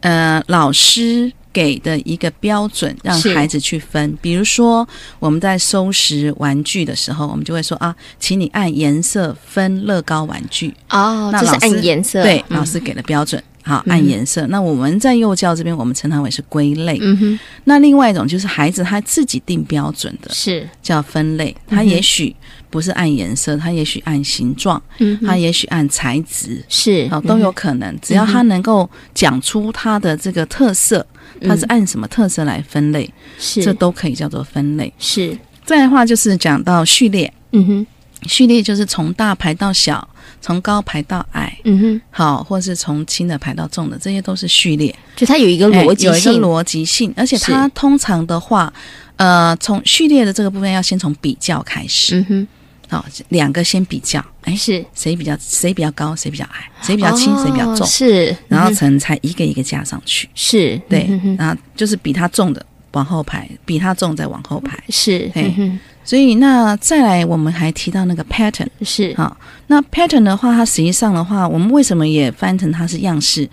[0.00, 1.30] 呃老师。
[1.52, 4.16] 给的一个标准，让孩子去分。
[4.20, 10.74] 比如说，我们在收拾玩具的时候，我们就会说啊，请你按颜色分乐高玩具。
[10.90, 12.22] 哦，这是按颜色。
[12.22, 13.42] 对，老师给的标准。
[13.62, 14.46] 好，按颜色。
[14.46, 16.98] 那我们在幼教这边，我们称它为是归类。
[17.00, 17.38] 嗯哼。
[17.64, 21.54] 那另外一种就是孩子他自己定标准的，是叫分类。
[21.66, 22.34] 他也许
[22.70, 27.96] 不是按颜色，他也许按形状，嗯，他也许按材质，是啊，都有可能。
[28.00, 31.06] 只要他能够讲出他的这个特色。
[31.42, 33.08] 它是按什么特色来分类？
[33.38, 34.92] 是，这都可以叫做分类。
[34.98, 37.32] 是，再的话就是讲到序列。
[37.52, 37.86] 嗯哼，
[38.28, 40.06] 序列就是从大排到小，
[40.40, 41.56] 从高排到矮。
[41.64, 44.94] 嗯哼，好，或是从轻的排到重的，这些都是序列。
[45.16, 48.72] 就它有一个逻辑性，有一个逻辑性，而且它通常的话，
[49.16, 52.18] 呃，从序列的这个部分要先从比较开始。
[52.20, 52.48] 嗯哼。
[52.88, 54.84] 好，两个先比较，哎，是。
[54.96, 60.76] 谁比较谁比较高，谁比较矮，谁比较轻，谁比较重，是，然后才才一个一个加上去，是。
[60.88, 65.54] 对，然后就是比它重的往后排，比它重再往后排，是，哎，
[66.02, 69.36] 所以那再来，我们还提到那个 pattern，是，好，
[69.70, 73.48] 那 pattern 的话，它实际上的话，我们为什么也翻成它是样式？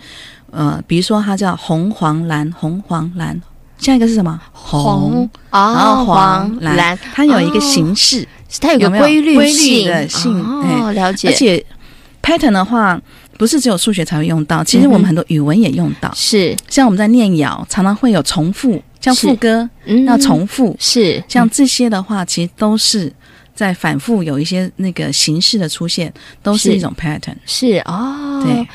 [0.50, 3.40] 呃，比如说它叫红黄蓝，红黄蓝，
[3.78, 4.40] 下一个是什么？
[4.52, 8.26] 红，然后黄蓝，它有一个形式。
[8.60, 11.28] 它有个规律性的性哦，了解。
[11.28, 11.64] 而且
[12.20, 13.00] pattern 的话，
[13.36, 16.10] 不是只有数学才会用到，其实我们很多语文也用到。
[16.16, 19.70] 是，像我们在念谣，常常会有重复，像副歌
[20.04, 20.74] 要重复。
[20.80, 23.12] 是，像这些的话，其实都是
[23.58, 27.34] 在反复有一些那个形式的出现，都是一种 pattern。
[27.44, 28.68] 是哦，对。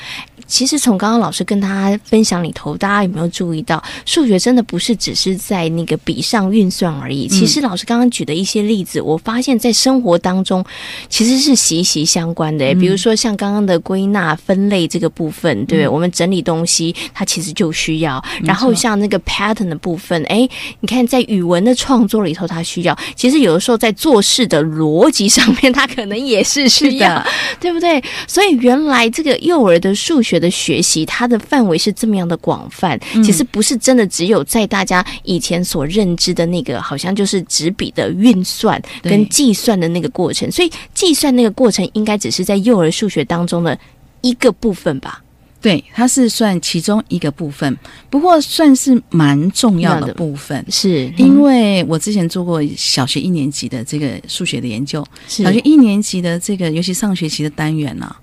[0.46, 7.28] 其实从刚刚老师跟大家分享里头，大家有没有注意到，数学真的不是只是在那个笔上运算而已。
[7.28, 10.64] 其实老师刚刚举的一些例子，我发现在生活当中
[11.10, 12.74] 其实是息息相关的。
[12.76, 15.88] 比如说像刚刚的归纳分类这个部分，对不对？
[15.88, 18.24] 我们整理东西，它其实就需要。
[18.44, 20.48] 然后像那个 pattern 的部分，哎，
[20.82, 22.98] 你看在语文的创作里头，它需要。
[23.16, 27.26] 其实有的时候在做事的逻辑上面，它可能也是需要，
[27.60, 28.04] 对不对？
[28.28, 30.33] 所以原来这个幼儿的数学。
[30.34, 40.52] 学的学习，它的范围是这么样的广泛，其实不是真的只有在大家以前所认知的那个，好像就是纸笔的运算跟计算的那个过程。
[40.52, 43.78] 所以，计算那个过程应该只是在幼儿数学当中的
[44.22, 45.22] 一个部分吧？
[45.62, 47.78] 对，它是算其中一个部分，
[48.10, 50.66] 不过算是蛮重要的部分。
[50.70, 58.14] 是因为我之前做过小学一年级的这个数学的研究，小学一年级的这个，尤其上学期的单元呢。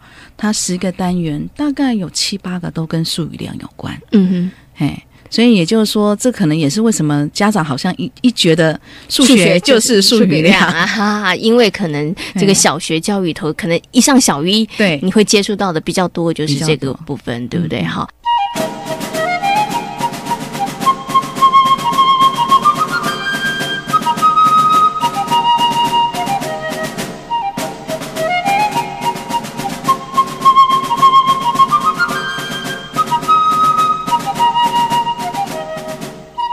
[0.40, 4.50] 它十个单元大概有七八个都跟数语量有关，嗯哼，
[4.82, 8.80] 哎，所以也就是说，这可能也是为什么家长好像一一觉得
[9.10, 10.66] 数学就是数语量。
[10.66, 17.82] 啊，哈，因为可能这个小学教育头可能一上小一，对，你会接触到的比较多就是这个部分，对不对？
[17.82, 18.08] 哈。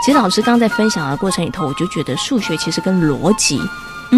[0.08, 3.60] 其实老师刚在分享的过程里头，我就觉得数学其实跟逻辑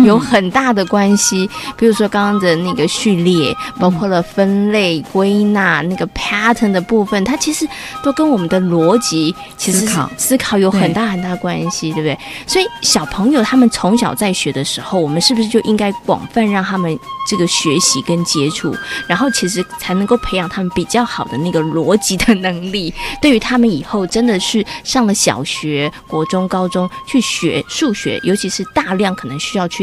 [0.05, 1.49] 有很大的关系。
[1.77, 7.67] 比如说刚刚的那个序列，包括了分类、归纳那个 pattern 的部分，它其实
[8.03, 12.17] 都跟我们的逻辑其实思考思考有很大很大关系，对不对？
[12.47, 16.97] 所以小朋友他们从小在学的时候，我们是不是就应该广泛让他们？
[17.27, 18.75] 这个学习跟接触，
[19.05, 22.91] 然后其实才能够培养他们比较好的那个逻辑的能力。
[23.21, 29.78] 对于他们以后真的是上了小学、国中、高中去学数学，尤其是大量可能需要去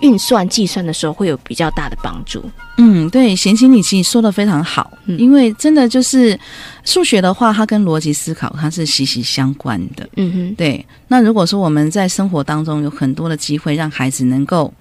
[0.00, 2.42] 运算、计算的时候，会有比较大的帮助。
[2.78, 6.38] 嗯，对，贤琴，你其实说的非常好，因为真的就是
[6.84, 10.08] 数学的话，它跟逻辑思考它是息息相关的。
[10.16, 10.84] 嗯哼，对。
[11.08, 14.72] 那如果说我们在生活当中有很多的机会，让孩子能够。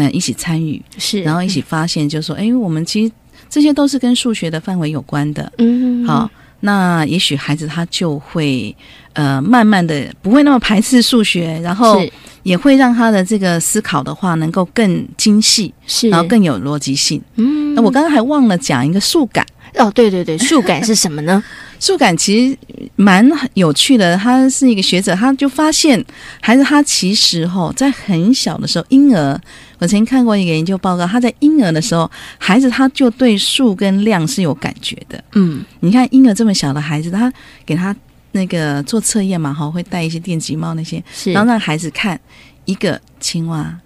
[0.00, 3.12] 嗯，一起参与是，然后一起发现，就说，哎，我们其实
[3.50, 5.52] 这些都是跟数学的范围有关的。
[5.58, 6.30] 嗯，好，
[6.60, 8.74] 那也许孩子他就会
[9.12, 12.02] 呃，慢慢的不会那么排斥数学，然后
[12.42, 17.22] 也会让他的这个思考的话能够更精细，是，然后更有逻辑性。
[17.36, 19.46] 嗯，那我刚刚还忘了讲一个数感。
[19.76, 21.42] 哦，对对对，数感是什么呢？
[21.80, 22.58] 数感其实
[22.96, 26.04] 蛮有趣的，他是一个学者，他就发现
[26.40, 29.40] 孩子他其实哈在很小的时候，婴儿，
[29.78, 35.22] 我曾经看过一个研究报告，他在婴儿的时候，孩子他就对数跟量是有感觉的。
[35.34, 37.32] 嗯，你看婴儿这么小的孩子，他
[37.64, 37.94] 给他
[38.32, 41.02] 那个做测验嘛，哈，会戴一些电极帽那些，
[41.32, 42.18] 然后让孩子看
[42.64, 43.78] 一个青蛙。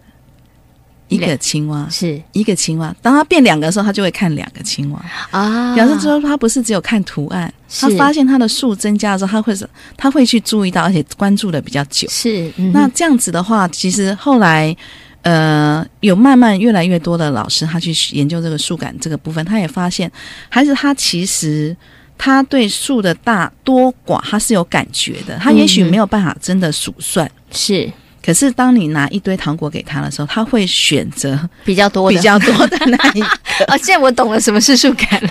[1.14, 1.86] 一个青蛙。
[1.90, 2.20] 是。
[2.32, 5.04] 一个青蛙，当他变两个的时候，他就会看两个青蛙。
[5.30, 5.74] 啊。
[5.74, 12.08] 表示说他不是只有看图案，他发现他的数增加的时候，他会是他会去注意到，而且关注的比较久。
[12.10, 14.74] 是那这样子的话，其实后来
[15.22, 20.10] 呃有慢慢越来越多的老师他去研究这个数感这个部分，他也发现
[20.48, 21.76] 孩子他其实
[22.18, 27.30] 他对数的大多寡他是有感觉的，他也许没有办法真的数算。
[27.50, 27.90] 是。
[28.24, 33.26] 可是，当你拿一堆糖果给他的时候，他会选择比较多、比较多的那一个。
[33.68, 35.30] 哦，现在我懂了什么是数感了。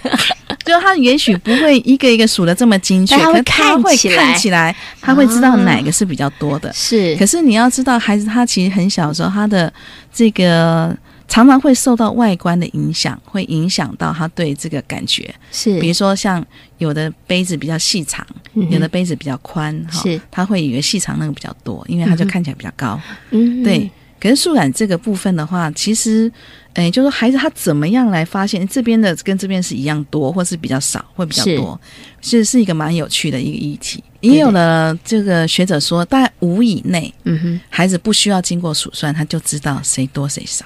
[0.66, 6.72] 就他也许不会一个一个数的这么精确，他会看起来，看起来他会知道哪个是比较多的。
[6.74, 9.72] 是，可是你要知道，孩子他其实很小的时候，他的
[10.14, 10.96] 这个。
[11.32, 15.34] 常常会受到外观的影响，会影响到他对这个感觉。
[15.50, 16.46] 是，比如说像
[16.78, 23.00] 有的杯子比较细长，有的杯子比较宽，是，他会以为细长那个比较多，因为它就看起来比较高。
[23.30, 23.90] 嗯，对。
[24.20, 26.30] 可是数感这个部分的话，其实，
[26.74, 31.80] 哎，就说孩子他怎么样来发现这边的跟这边是一样多，或是比较少，会比较多，
[32.20, 34.04] 其实是一个蛮有趣的一个议题。
[34.20, 40.66] 也有了这个学者说，大概五以内，嗯哼，孩子不需要经过数算，他就知道谁多谁少。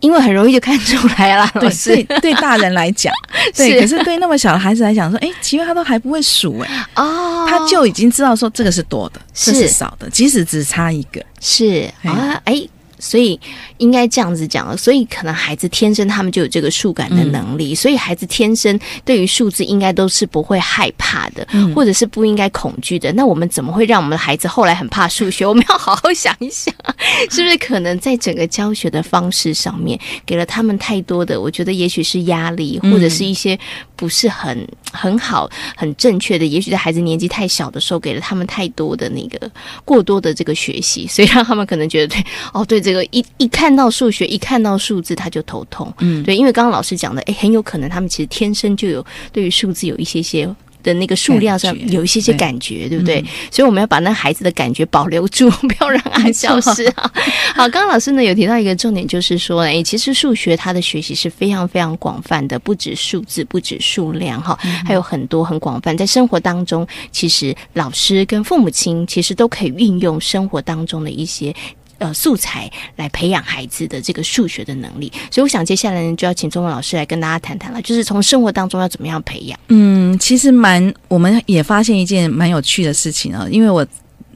[0.00, 1.70] 因为很容易就看出来了，对
[2.04, 3.12] 对，对大人来讲，
[3.56, 11.90] 对，可是对那么小的孩子来讲，说，哎，奇怪，他都还不会数，哎，哦，他就已经知道说这个是多的，这是少的，即使只差一个，是。
[12.02, 12.66] 啊，哎。
[13.00, 13.38] 所以
[13.78, 23.12] 应该这样子讲了，所以可能孩子天生他们就有这个数感的能力，所以孩子天生对于数字应该都是不会害怕的，或者是不应该恐惧的。
[23.12, 25.46] 那我们怎么会让我们的孩子后来很怕数学？
[25.46, 26.74] 我们要好好想一想，
[27.30, 31.40] 是不是可能在整个教学的方式上面给了他们太多的？
[31.40, 33.58] 我觉得也许是压力，或者是一些
[33.96, 36.44] 不是很很好、很正确的。
[36.44, 39.50] 也许在孩子年纪太小的时候，给了他们太多的那个
[39.84, 45.92] 过多的这个学习，所以让他们可能觉得对哦，对这个一一看到数学，一看到数字他就头痛。
[46.00, 50.48] 嗯，对，因为刚刚老师讲的，哎，很有可能他们其实天生就有对于数字有一些些。
[50.82, 53.22] 的那个数量上有一些些感觉，对不对？
[53.50, 57.12] 所以我们要把那孩子的感觉保留住， 不要让他消失啊！
[57.54, 65.94] 好，刚刚老师呢有提到一个重点，就是说，哎，其实数学它的学习是非常非常广泛的，不止数字，不止数量，哈，还有很多很广泛。
[65.94, 71.54] 在生活当中，其实老师跟父母亲其实都可以运用生活当中的一些。
[72.00, 79.60] 呃，素材来培养孩子的这个数学的能力，所以我想接下来呢，就要请中文老师来跟大家谈谈了，就是从生活当中要怎么样培养。
[79.68, 83.86] 嗯，其实蛮，我们也发现一件蛮有趣的事情啊，因为我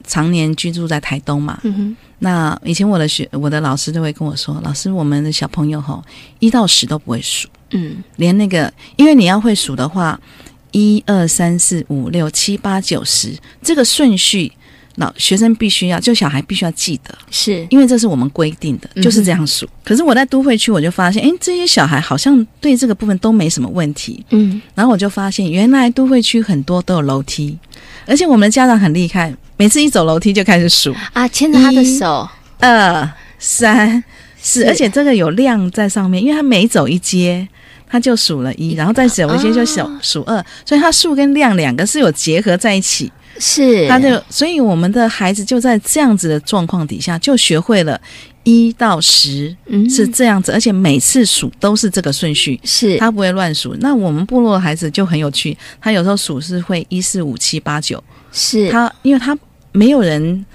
[0.05, 6.03] 常年居住在台东嘛，嗯哼，那以前我的学，我的老师都会跟我说，老师，我们的小朋友吼，
[6.37, 10.21] 一到十都不会数，嗯，连那个，因为你要会数的话，
[10.69, 14.51] 一二三四五六七八九十这个顺序。
[14.95, 17.67] 老学生必须要，就小孩必须要记得，是。
[17.69, 19.67] 因为这是我们规定的，就是这样数。
[19.83, 24.23] 可是我在都会区，我就发现，哎，这些小孩好像对这个部分都没什么问题。
[24.29, 27.57] 嗯，然后我就发现，原来都会区很多都有楼梯，
[28.05, 30.95] 而且我们的家长很厉害，每次一走楼梯就开始数。
[31.11, 32.27] 啊，牵着他的手，
[32.59, 34.01] 二三
[34.37, 37.45] 四，而且这个有量在上面，因为他每走一阶，
[37.89, 43.11] 他就数了一，然后再走一阶就数数二，所以他数跟量两个是有结合在一起。
[43.39, 47.99] 是，他就，所以我们的孩子就在这样子的状况底下，就学会了
[48.43, 49.53] 一到十
[49.89, 53.75] 是这样子，而且每次数都是这个顺序，是他不会乱数。
[53.79, 59.37] 那我们部落的孩子就很有趣，他有时候数是会一四五七八九，是他，因为他
[59.73, 60.45] 没有人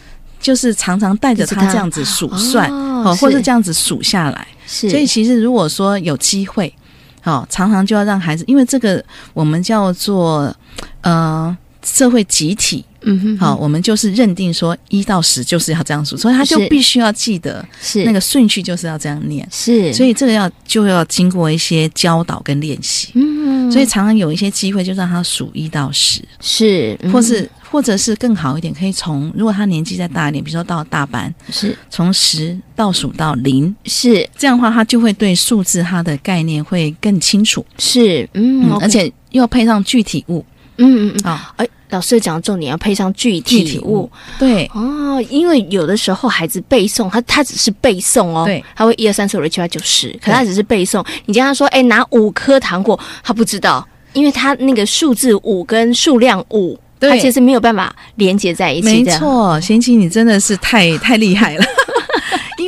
[0.41, 4.89] 就是常常带着他这样子数算，哦，或是这样子数下来，是。
[4.89, 6.73] 所以其实如果说有机会，
[7.21, 9.05] 好，常常就要让孩子，因为这个
[9.35, 10.57] 我们叫做
[11.03, 11.55] 呃。
[11.83, 18.05] 社会集体，嗯哼，好，我们就是认定说一到十就是要这样数，所以他就必须要记得是。
[18.05, 31.77] 那个顺序就是要这样念，是，所以这个要就要经过一些教导跟练习，嗯，所以常常有一些机会就让他数一到十，是，或是或者是更好一点，可以从如果他年纪再大一点，比如说到大班，是。
[31.89, 34.29] 从十倒数到零，是。
[34.37, 40.45] 这样的话，他就会对数字它的概念会更清楚，是，嗯，而且又配上具体物。
[40.77, 51.05] 嗯嗯嗯，啊，哎，老师讲的重点要配上具体物，对哦，因为有的时候孩子背诵，他他只是背诵哦，对，他会一二三四五六七八九十，可他只是背诵。
[51.27, 58.87] 你跟他说，哎，拿五颗糖果，他不知道，因为他那个数字五跟数量五，他其实没有办法连接在一起。
[58.87, 61.65] 没错，贤琪，你真的是太太厉害了。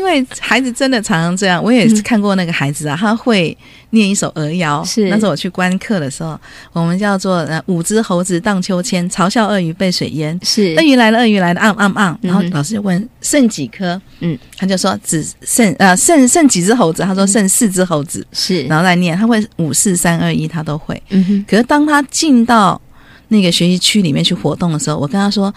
[0.02, 3.56] 因为孩子真的常常这样，我也看过那个孩子啊，他会
[3.90, 4.82] 念一首儿谣。
[4.84, 6.36] 是那时候我去观课的时候，
[6.72, 10.36] 我们叫做“五只猴子荡秋千，嘲笑鳄鱼被水淹”。
[10.42, 12.18] 是鳄鱼来了，鳄鱼来了，昂昂昂。
[12.20, 14.00] 然后老师就问剩几颗？
[14.18, 17.04] 嗯，他就说只剩呃剩剩几只猴子？
[17.04, 18.26] 他说剩四只猴子。
[18.32, 21.00] 是，然后再念，他会五四三二一，他都会。
[21.10, 21.44] 嗯哼。
[21.48, 22.80] 可是当他进到
[23.28, 25.54] 那个学习区里面去活动的时候，我跟他说，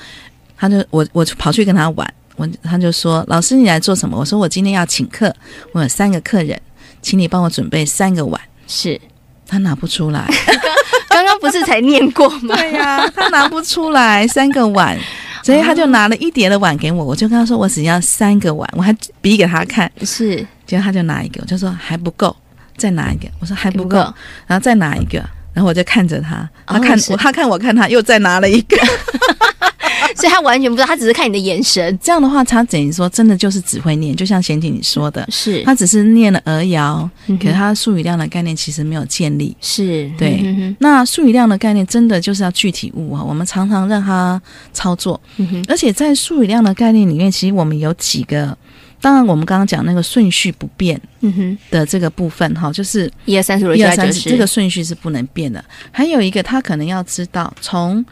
[0.55, 2.13] 他就我我跑去跟他玩。
[2.35, 5.33] 我他就说：“老师，你来做什么？”我说：“我今天要请客，
[5.71, 6.59] 我有三个客人，
[7.01, 8.99] 请你帮我准备三个碗。”是，
[9.47, 10.27] 他拿不出来。
[11.07, 12.55] 刚刚不是才念过吗？
[12.57, 14.97] 对呀，他拿不出来三个碗，
[15.41, 17.05] 所以他就拿了一叠的碗给我。
[17.05, 22.35] 我就跟他说：“我只要三个碗。”我还比给他看，是，结果他就拿一个，我就说还不够，
[22.75, 23.29] 再拿一个。
[23.39, 23.97] 我说还不够，
[24.45, 25.19] 然后再拿一个，
[25.53, 28.75] 然后我就看着他，他看我，他看我，看他，又再拿了一个。
[30.15, 31.97] 所以他完全不知道，他只是看你的眼神。
[32.01, 39.55] 这样的话，他等于说真的就是只会念，就像贤姐你说的，是他只是念了儿谣，可是他数语量的概念其实没有建立。
[39.61, 43.23] 是对，那数语量的概念真的就是要具体物啊。
[43.23, 44.41] 我们常常让他
[44.73, 45.19] 操作，
[45.67, 48.57] 而且在数语量的概念里面，其实我们有几个，
[49.01, 50.99] 当然我们刚刚讲那个顺序不变
[51.69, 55.63] 的这个部分哈，就是一二三四五六七八九十，这个顺序是不能变的。
[55.91, 58.05] 还有一个，他可能要知道从。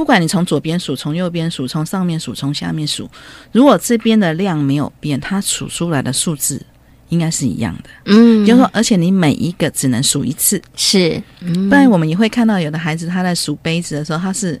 [0.00, 3.06] 不管你从左边数，从右边数，从上面数，从下面数，
[3.52, 6.58] 如果这边的量没有变，它数出来的数字
[7.10, 7.90] 应该是一样的。
[8.06, 11.22] 嗯，就是说，而且你每一个只能数一次，是。
[11.40, 11.68] 嗯。
[11.68, 14.58] 不然我们也会看到有的孩子他在数杯子的时候，他是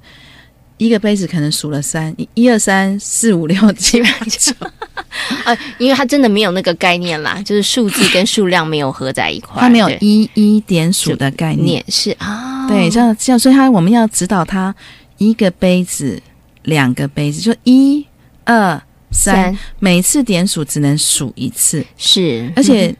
[0.76, 4.52] 一个杯子可能数了三，一二三四五六七八九，
[5.46, 14.74] 呃，因为他真的没有那个概念啦，就是数字跟数量没有合在一块，他没有一一点数的概念，是啊，对，这样这样，所以他我们要指导他
[15.20, 16.20] 一个杯子、
[16.62, 18.04] 两个杯子，就一
[18.44, 22.92] 二三，每次点数只能数一次，是，而且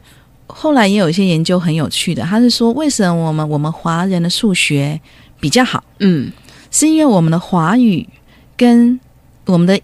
[0.47, 5.01] 后来也有一些研究很有趣的，他是说为什么我们我们华人的数学
[5.39, 5.83] 比较好？
[5.99, 6.31] 嗯，
[6.69, 8.07] 是因为我们的华语
[8.55, 8.99] 跟
[9.45, 9.77] 我们的。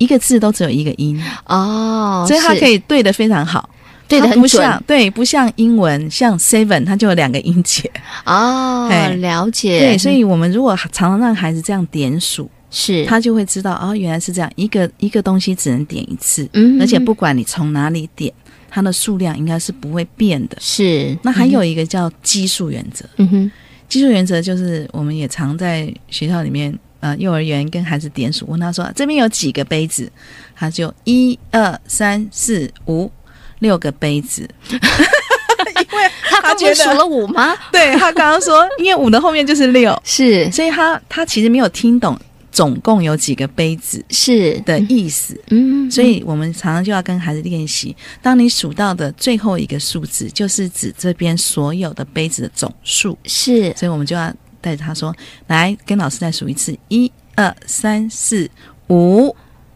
[0.00, 1.22] 一个字都只有一个音。
[1.44, 3.68] 哦，所以它可以对的非常好，
[4.10, 4.84] 对的很准。
[4.86, 7.90] 对，不像英文，像 seven 它就有两个音节
[8.26, 8.88] 哦。
[9.18, 9.78] 了解。
[9.78, 18.32] 对，所以我们如果常常让孩子这样点数，是他就会知道哦，原来是这样，一个一个东西只能点一次，嗯，而且不管你从哪里点，
[18.68, 20.56] 它的数量应该是不会变的。
[20.60, 21.16] 是。
[21.22, 23.52] 那还有一个叫基数原则，嗯哼，
[23.88, 26.76] 基数原则就是我们也常在学校里面。
[27.02, 30.12] 呃，幼儿园跟孩子点数，问他说：“这边有几个杯子？”
[30.54, 33.10] 他就一二三四五
[33.60, 34.46] 六个杯子。
[34.68, 37.56] 因为他刚才数了五吗？
[37.72, 42.18] 对他刚刚说，因为五的后面就是六，是，所以他他其实没有听懂
[42.52, 45.40] 总共有几个杯子是的意思。
[45.50, 53.16] 嗯，所以我们常常就要跟孩子练习，当你数到的最后一个数字，就是指这边所有的杯子的总数。
[53.24, 54.32] 是，所以我们就要。
[54.62, 55.16] 带着他说
[55.48, 58.46] ：“来，跟老师再数一次，一二三四
[58.90, 59.34] 五。”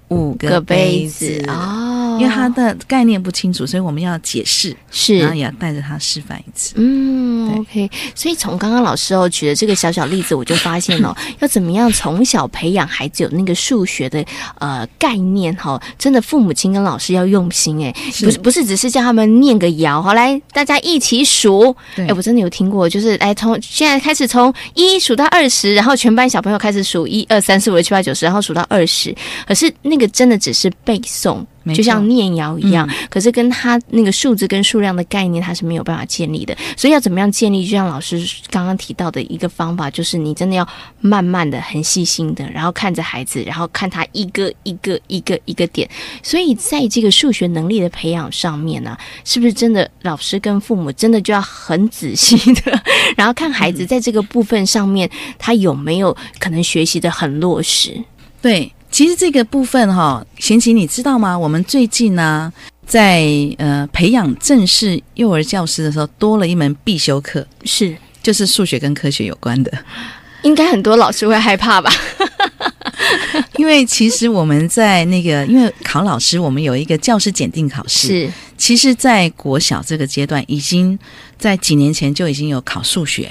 [0.09, 6.75] 五个杯子哦，因为他的概念不清楚，所以我们要解释，是，然后也要带着他示范一次。
[6.77, 7.91] 嗯，OK。
[8.15, 14.25] 所以从刚刚老师哦举的这个小小例子，我就发现哦， 要怎么样从小培养孩子有那个数学的
[14.59, 21.75] 呃概念哈，真的父母亲跟老师要用心哎，不是不是只是叫他们念个谣，好来大家一起数。
[21.97, 29.13] 哎，我真的有听过，就是来从现在开始从一数到二十，然后全班小朋友开始数一二三四五六七八九十，然后数到二十，
[29.49, 29.94] 可是那。
[29.95, 32.89] 那个真的只是背诵，就像念谣一样。
[33.09, 36.57] 可是跟他那个数字跟数量的概念，他是没有办法建立的。
[36.77, 37.65] 所以要怎么样建立？
[37.65, 38.21] 就像老师
[38.51, 40.67] 刚刚提到的一个方法，就是你真的要
[41.01, 45.89] 慢慢的、很细心的，然后看着孩子，然后看他一个一个、一个一个点。
[46.25, 52.83] 所以在这个数学能力的培养上面呢，是不是真的老师跟父母真的就要很仔细的，
[53.17, 58.03] 然后看孩子在这个部分上面，他有没有可能学习的很落实？
[58.43, 58.73] 对。
[58.95, 61.37] 其实这个部分哈，贤琴你知道吗？
[61.37, 62.53] 我们最近呢，
[62.87, 63.27] 在
[63.59, 69.73] 呃培养正式幼儿教师的时候，多了一门必修课，是就是数学跟科学有关的。
[70.45, 71.91] 应该很多老师会害怕吧？
[73.59, 78.07] 因为其实我们在那个，因为考老师，我们有一个教师检定考试。
[78.07, 80.97] 是，其实，在国小这个阶段，已经
[81.45, 83.31] 在几年前就已经有考数学，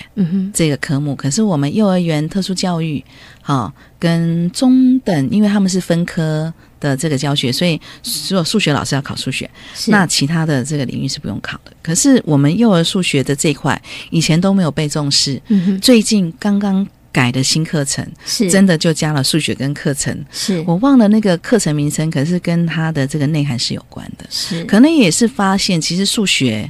[0.53, 1.15] 这个科目。
[1.15, 3.03] 可是我们幼儿园特殊教育，
[3.41, 9.49] 哈，跟中等，因为他们是分科的这个教学，所以只有数学老师要考数学，
[9.87, 11.73] 那其他的这个领域是不用考的。
[11.81, 15.41] 可是我们幼儿数学的这一块，以前都没有被重视，
[15.81, 16.87] 最近刚刚。
[17.11, 26.67] 改的新课程是真的就加了数学跟课程，是我忘了那个课程名称，可是跟它的这个内涵是有关的，是可能也是发现其实数学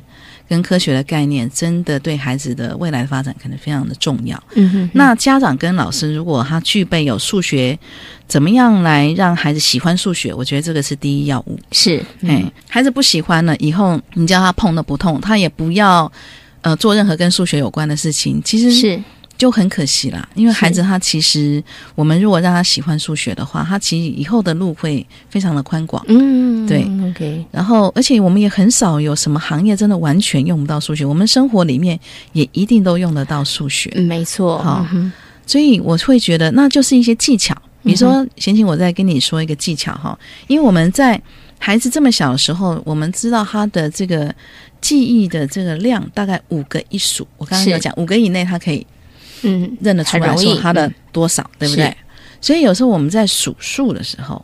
[0.47, 4.41] 跟科学的概念真的对孩子的未来的发展可能非常的重要。
[4.55, 7.77] 嗯哼，那家长跟老师如果他具备有数学，
[8.27, 10.33] 怎么样来让孩子喜欢数学？
[10.33, 11.57] 我觉得这个是第一要务。
[11.71, 16.11] 是，哎，孩子不喜欢了以后，你叫他碰都不痛，他也不要
[16.61, 18.41] 呃做任何跟数学有关的事情。
[18.43, 19.01] 其实是。
[19.43, 21.61] 就很可惜啦，因为孩子他其实，
[21.95, 26.01] 我们如果让他喜欢数学的话，他其实以后的路会非常的宽广。
[26.07, 27.45] 嗯，对，OK。
[27.51, 31.99] 然后，而且我们也很少有什么行业真的完全用不到数学，我们生活里面
[32.31, 33.89] 也一定都用得到数学。
[33.99, 34.87] 没错，好，
[35.45, 37.53] 所以我会觉得那就是一些技巧。
[37.83, 40.17] 比如说，贤琴，我再跟你说一个技巧哈，
[40.47, 41.21] 因为我们在
[41.59, 44.33] 孩子这么小的时候，我们知道他的这个
[44.79, 47.27] 记忆的这个量大概五个一数。
[47.35, 48.87] 我刚刚有讲，五个以内他可以。
[49.43, 51.95] 嗯，认得出来说他的多少，对不对？
[52.41, 54.43] 所以有时候我们在数数的时候，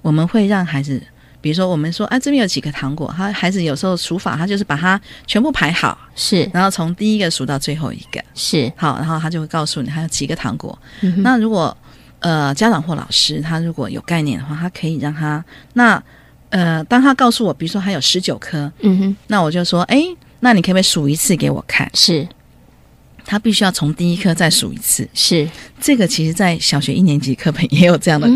[0.00, 1.02] 我们会让孩子，
[1.40, 10.78] 比如说我们说，啊，这边有几个糖果，他孩子有时候数法，他就是把它全部排好，是，然后从第一个数到最后一个，是，好，然后他就会告诉你还有几个糖果。
[11.18, 11.76] 那如果
[12.20, 16.02] 呃家长或老师他如果有概念的话，他可以让他那
[16.48, 20.02] 呃，当他告诉我，比如说还有十九颗，嗯哼，那我就说，哎，
[20.40, 21.90] 那你可不可以数一次给我看？
[21.92, 22.26] 是。
[23.24, 25.48] 他必须要从第一颗再数一次，是
[25.80, 26.06] 这个。
[26.06, 28.28] 其实，在小学一年级课本也有这样的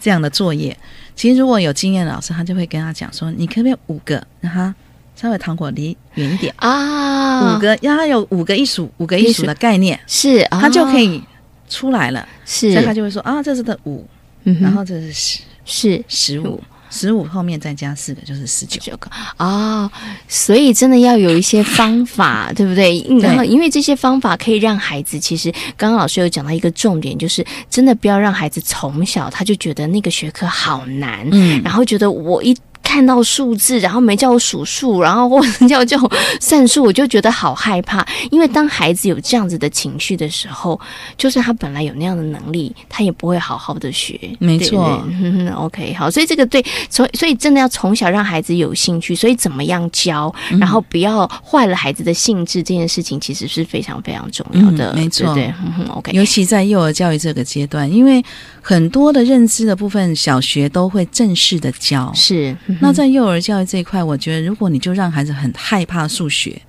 [0.00, 0.76] 这样的作业。
[1.14, 4.74] 其实，如果有经验的老师，他就会跟他讲说：“你可不可以五个，让他
[5.16, 7.56] 稍微糖果离远一点啊？
[7.56, 11.22] 五个，让他有五个一数，五个一数的概念，是他就可以
[11.68, 12.28] 出来了。
[12.44, 14.06] 是，所以他就会说啊，这是的五，
[14.44, 16.62] 然后这是十，是十五。
[16.96, 19.90] 十五后面再加四个就是十九个哦，
[20.26, 23.04] 所以真的要有一些方法，对不对？
[23.20, 32.56] 然后因为这些方法可以让孩子，其实刚刚老师有讲到一个重点，就是真的不要让孩子从小他就觉得那个学科好难，嗯，然后觉得我一。
[32.96, 38.02] 看到数字，然后没叫我数数，然后或者叫叫我算数，我就觉得好害怕。
[38.30, 40.80] 因为当孩子有这样子的情绪的时候，
[41.18, 44.18] 就是他本来有那样的能力，他也不会好好的学。
[44.38, 45.06] 没错
[45.54, 49.14] ，OK，好，所以这个对，所所以真的要从小让孩子有兴趣。
[49.14, 54.94] 所以怎么样教，然后不要坏了孩子的兴致，这件事情其实是非常非常重要的。
[54.94, 55.52] 没错，对
[55.90, 56.12] ，OK。
[56.12, 58.24] 尤其在幼儿教育这个阶段，因为
[58.62, 62.56] 很多的认知的部分，小学都会正式的教，是。
[62.86, 66.62] 那在幼儿教育这一块，我觉得如果你就让孩子很害怕数学，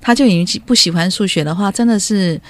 [0.00, 2.40] 他就已经不喜欢数学的话，真的是。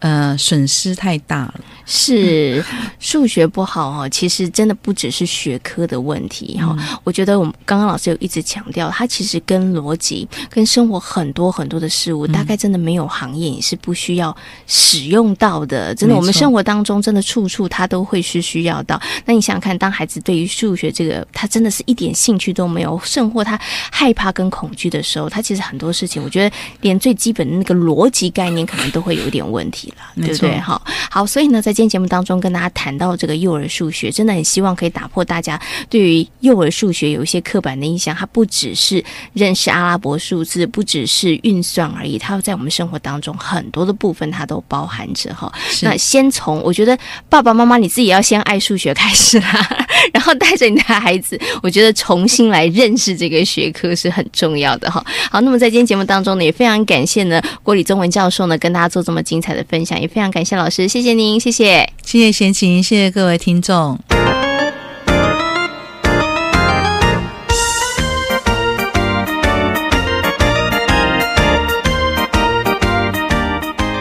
[0.00, 1.60] 呃，损失太大了。
[1.90, 2.62] 是
[3.00, 6.76] 数学不好哦，其实真的不只是学科的问题哈。
[7.02, 14.36] 我觉得我们刚刚老师有一直强调，它其实跟逻辑、跟生活很多很多的事物，大概真的没有行业你是不需要
[14.66, 15.94] 使用到的。
[15.94, 19.00] 真的，我们生活当中真的处处它都会是需要到。
[19.24, 23.58] 那你想想看，当孩子对于数学这个，他真的是一点兴趣都没有，甚或他
[23.90, 30.04] 害怕跟恐惧的时候，他其实很多事情，我觉得连最基本的那个逻辑概念，可能都会有一点问题了。
[30.16, 30.60] 对不对？
[30.60, 30.80] 哈，
[31.10, 38.12] 好，所以呢，在今天节目当中跟大家谈到这个幼儿数学，真的很希望可以打破大家对于幼儿数学有一些刻板的印象。
[38.12, 45.52] 它不只是认识阿拉伯数字，不只是运算而已，它在我们生活当中很多的部分它都包含着哈。
[45.82, 46.98] 那先从我觉得
[47.28, 55.00] 爸爸妈妈你自己要先爱数学开始啦，然后带着你的孩子，我觉得重新来认识这个学科是很重要的哈。
[55.30, 59.78] 好，那么在今天节目当中呢，也非常感谢呢郭李宗文教授呢跟大家做这么精彩的分。
[59.78, 63.98] 分享也非常感谢老师，谢谢您，谢谢，谢谢贤琴，谢谢各位听众。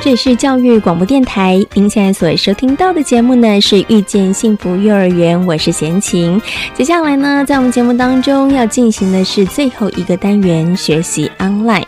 [0.01, 6.41] 这里是教育广播电台，您现在所收听到的节目呢是遇见幸福幼儿园，我是贤琴。
[6.73, 11.83] 接下来呢，在我们节目当中要进行的是最后一个单元，学习 online。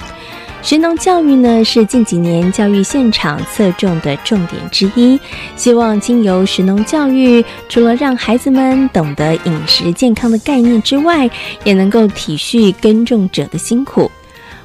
[0.61, 5.19] 学农教育呢，是近几年教育现场侧重的重点之一。
[5.55, 11.29] 希望经由学农教育，除了让孩子们懂得饮食健康的概念之外，
[11.63, 14.11] 也能够体恤耕种者的辛苦。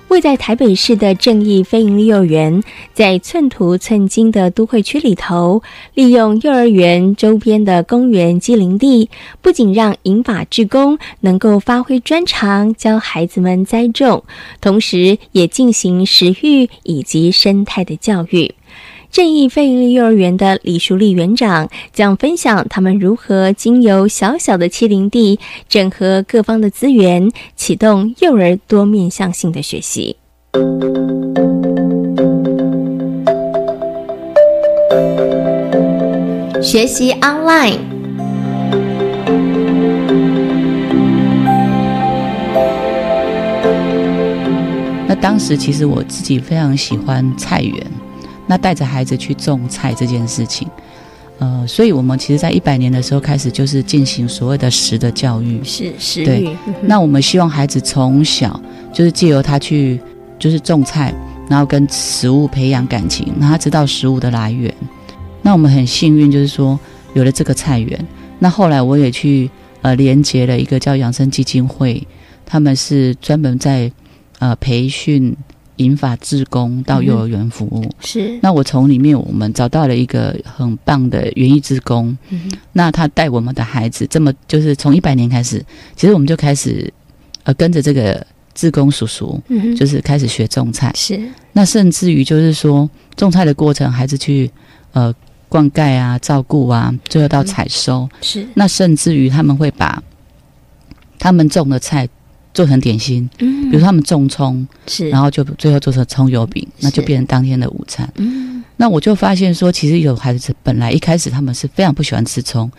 [0.09, 5.63] 位在台北市的正义非营利幼儿园，在寸土寸金的都会区里头，
[5.95, 9.11] 利用幼儿园周边的公园及林地，
[9.43, 14.23] 不仅让银法志工能够发挥专长，教孩子们栽种，
[14.61, 18.55] 同时也进行食育以及生态的教育。
[19.15, 25.39] 正义非营利幼儿园的李淑丽园长将分享他们如何经由小小的七零地
[25.69, 30.17] 整合各方的资源，启动幼儿多面向性的学习。
[36.61, 37.79] 学习 online。
[45.07, 48.04] 那当时其实我自己非常喜欢菜园。
[48.47, 50.69] 那带着孩子去种菜这件事情，
[51.39, 56.55] 呃，所以我们其实，在一百年的时候开始，就是进行所谓的食的教育，是食育。
[56.83, 58.61] 那我们希望孩子从小
[58.93, 59.99] 就是借由他去，
[60.39, 61.15] 就是种菜，
[61.49, 64.73] 然后跟食物培养感情，让他知道食物的来源。
[65.41, 66.79] 那我们很幸运，就是说
[67.15, 68.07] 有了这个菜园。
[68.39, 72.07] 那后来我也去呃连接了一个叫养生基金会，
[72.45, 73.91] 他们是专门在
[74.39, 75.35] 呃培训。
[75.77, 77.85] 引法志工到幼儿园服务。
[78.01, 85.65] 是，那我从里面我们找到了一个很棒的园艺志工，嗯那他带我们的孩子，这么就是从一百年开始，
[85.97, 86.93] 其实我们就开始
[87.43, 91.21] 呃跟着这个志工叔叔，嗯就是开始学种菜，是，
[91.53, 94.51] 那甚至于就是说种菜的过程，孩子去
[94.93, 95.13] 呃
[95.49, 100.03] 灌溉啊、照顾啊，最后到采收，是，那甚至于他们会把
[101.19, 102.09] 他们种的菜。
[102.55, 108.09] 做成点心，嗯，比如他们种葱，是，然后就最后做成葱油饼，那就变成当天的午餐。
[108.17, 112.71] 嗯，那我就发现说，其实有孩子本来一开始他们是非常不喜欢吃葱，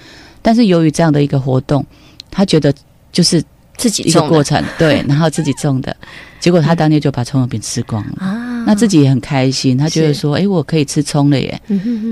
[0.41, 1.85] 但是由于这样的一个活动，
[2.31, 2.73] 他觉得
[3.11, 3.43] 就是
[3.75, 5.93] 自己一个过程，对， 然后自己种的，
[6.39, 11.61] 结果他当天就把葱油饼吃光了啊，那自己也很开心，他觉得说，哎，我可以吃葱了耶，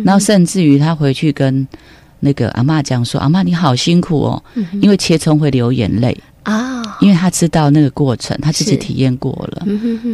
[0.04, 1.66] 然后甚至于他回去跟
[2.20, 4.44] 那个阿妈讲说，阿妈你好辛苦哦，
[4.82, 6.18] 因为切葱会流眼泪。
[6.44, 9.66] 啊，因为他知道那个过程，他自己体验过了。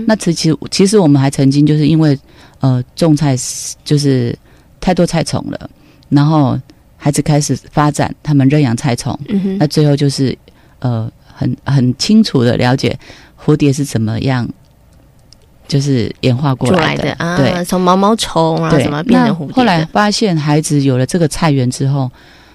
[0.08, 2.18] 那其实其实我们还曾经就是因为
[2.60, 3.36] 呃种菜
[3.84, 4.38] 就是
[4.80, 5.70] 太多菜虫了，
[6.10, 6.60] 然后
[6.98, 9.18] 孩子开始发展他们认养菜虫，
[9.60, 10.38] 那最后就是
[10.80, 12.98] 呃很很清楚的了解
[13.44, 14.48] 蝴蝶是怎么样。
[15.68, 19.54] 就是演化过来的啊，对，从毛毛虫啊怎么变成蝴蝶？
[19.54, 22.10] 后来发现孩子有了这个菜园之后，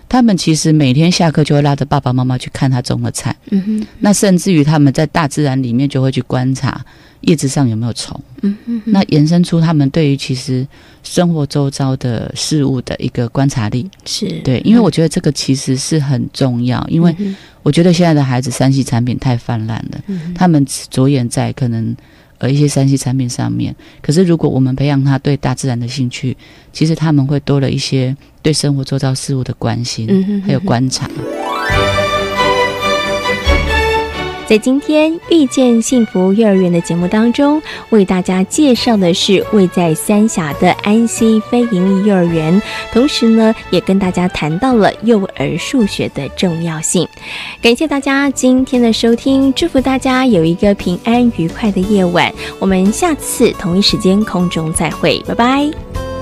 [0.08, 3.34] 他们其实每天下课就会拉着爸爸妈妈去看他种的菜。
[3.50, 6.84] 嗯哼，那甚至于他们在大自然里面就会去观察
[7.22, 8.20] 叶子上有没有虫。
[8.42, 10.66] 嗯哼，那延伸出他们对于其实
[11.02, 13.90] 生活周遭的事物的一个观察力。
[14.04, 17.14] 是对，因为我觉得这个其实是很重要，因为
[17.62, 20.02] 我觉得现在的孩子三 C 产品太泛滥了，
[20.34, 21.96] 他们着眼在可能。
[22.38, 26.36] 呃，一些三 C 产品上面，可是如果我们培养他对大自然的兴趣，
[26.72, 28.14] 其实他们会多了一些
[28.44, 31.08] 对生活周遭事物的关心，还有观察。
[34.46, 42.60] 在今天遇见幸福幼儿园的节目当中，为大家介绍的是位在三峡的安溪非营利幼儿园，
[42.92, 47.08] 同时呢，也跟大家谈到了幼儿数学的重要性。
[47.62, 52.30] 感谢大家今天的收听，祝福大家有一个平安愉快的夜晚。
[52.58, 56.13] 我们下次同一时间空中再会，拜拜。